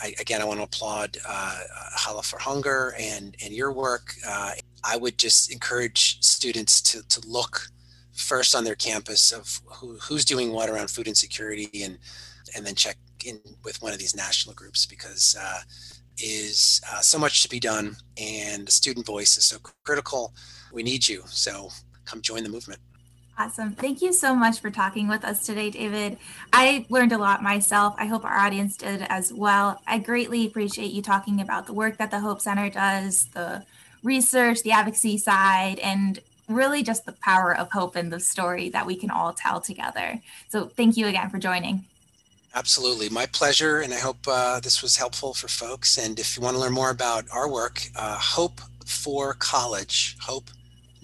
I, 0.01 0.13
again, 0.19 0.41
I 0.41 0.45
want 0.45 0.59
to 0.59 0.65
applaud 0.65 1.17
uh, 1.27 1.59
Challah 1.97 2.25
for 2.25 2.39
Hunger 2.39 2.93
and 2.99 3.35
and 3.43 3.53
your 3.53 3.71
work. 3.71 4.13
Uh, 4.27 4.51
I 4.83 4.97
would 4.97 5.17
just 5.17 5.51
encourage 5.51 6.21
students 6.21 6.81
to 6.81 7.01
to 7.07 7.27
look 7.27 7.67
first 8.13 8.55
on 8.55 8.63
their 8.63 8.75
campus 8.75 9.31
of 9.31 9.61
who, 9.65 9.97
who's 10.01 10.23
doing 10.25 10.53
what 10.53 10.69
around 10.69 10.89
food 10.89 11.07
insecurity 11.07 11.83
and 11.83 11.97
and 12.55 12.65
then 12.65 12.75
check 12.75 12.97
in 13.25 13.39
with 13.63 13.81
one 13.81 13.91
of 13.91 13.99
these 13.99 14.15
national 14.15 14.55
groups 14.55 14.85
because 14.85 15.35
uh, 15.39 15.59
is 16.17 16.81
uh, 16.91 17.01
so 17.01 17.17
much 17.17 17.43
to 17.43 17.49
be 17.49 17.59
done, 17.59 17.95
and 18.17 18.67
the 18.67 18.71
student 18.71 19.05
voice 19.05 19.37
is 19.37 19.45
so 19.45 19.57
critical. 19.83 20.33
We 20.71 20.83
need 20.83 21.07
you. 21.07 21.23
So 21.27 21.69
come 22.05 22.21
join 22.21 22.43
the 22.43 22.49
movement. 22.49 22.79
Awesome. 23.37 23.71
Thank 23.71 24.01
you 24.01 24.13
so 24.13 24.33
much 24.33 24.61
for 24.61 24.71
talking 24.71 25.09
with 25.09 25.25
us 25.25 25.45
today, 25.45 25.69
David. 25.69 26.17
I 26.53 26.85
learned 26.89 27.11
a 27.11 27.17
lot 27.17 27.43
myself. 27.43 27.93
I 27.97 28.05
hope 28.05 28.23
our 28.23 28.37
audience 28.37 28.77
did 28.77 29.05
as 29.09 29.33
well. 29.33 29.81
I 29.85 29.99
greatly 29.99 30.47
appreciate 30.47 30.91
you 30.91 31.01
talking 31.01 31.41
about 31.41 31.67
the 31.67 31.73
work 31.73 31.97
that 31.97 32.11
the 32.11 32.21
Hope 32.21 32.39
Center 32.39 32.69
does, 32.69 33.25
the 33.33 33.65
research, 34.03 34.61
the 34.61 34.71
advocacy 34.71 35.17
side, 35.17 35.79
and 35.79 36.19
really 36.47 36.81
just 36.81 37.05
the 37.05 37.11
power 37.11 37.55
of 37.55 37.71
hope 37.71 37.97
and 37.97 38.13
the 38.13 38.21
story 38.21 38.69
that 38.69 38.85
we 38.85 38.95
can 38.95 39.09
all 39.09 39.33
tell 39.33 39.59
together. 39.59 40.21
So, 40.47 40.67
thank 40.67 40.95
you 40.95 41.07
again 41.07 41.29
for 41.29 41.37
joining. 41.37 41.83
Absolutely. 42.53 43.09
My 43.09 43.25
pleasure. 43.25 43.81
And 43.81 43.93
I 43.93 43.99
hope 43.99 44.17
uh, 44.27 44.61
this 44.61 44.81
was 44.81 44.95
helpful 44.95 45.33
for 45.33 45.49
folks. 45.49 45.97
And 45.97 46.17
if 46.17 46.37
you 46.37 46.43
want 46.43 46.55
to 46.55 46.61
learn 46.61 46.71
more 46.71 46.89
about 46.89 47.25
our 47.33 47.49
work, 47.49 47.81
uh, 47.97 48.17
Hope 48.17 48.61
for 48.85 49.33
College, 49.33 50.15
Hope 50.21 50.49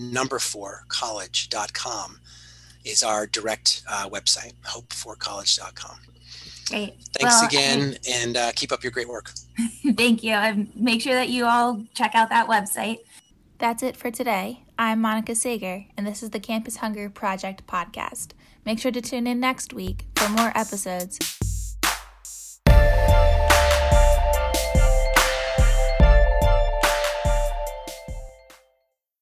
number 0.02 0.40
four 0.40 0.86
college.com 0.88 2.20
is 2.84 3.04
our 3.04 3.28
direct 3.28 3.84
uh, 3.88 4.10
website, 4.10 4.54
hopeforcollege.com. 4.66 6.00
Great. 6.70 6.96
Thanks 7.14 7.42
well, 7.42 7.46
again 7.46 7.98
I, 8.08 8.12
and 8.12 8.38
uh, 8.38 8.52
keep 8.54 8.72
up 8.72 8.84
your 8.84 8.92
great 8.92 9.08
work. 9.08 9.32
Thank 9.96 10.24
you. 10.24 10.32
And 10.32 10.72
make 10.76 11.02
sure 11.02 11.14
that 11.14 11.30
you 11.30 11.46
all 11.46 11.84
check 11.94 12.16
out 12.16 12.30
that 12.30 12.48
website. 12.48 13.00
That's 13.58 13.84
it 13.84 13.96
for 13.96 14.10
today. 14.10 14.64
I'm 14.80 15.02
Monica 15.02 15.36
Sager, 15.36 15.86
and 15.96 16.08
this 16.08 16.24
is 16.24 16.32
the 16.32 16.40
Campus 16.40 16.78
Hunger 16.78 17.10
Project 17.10 17.68
podcast. 17.68 18.30
Make 18.66 18.80
sure 18.80 18.92
to 18.92 19.02
tune 19.02 19.28
in 19.28 19.40
next 19.40 19.74
week 19.74 20.06
for 20.16 20.30
more 20.30 20.52
episodes 20.56 21.20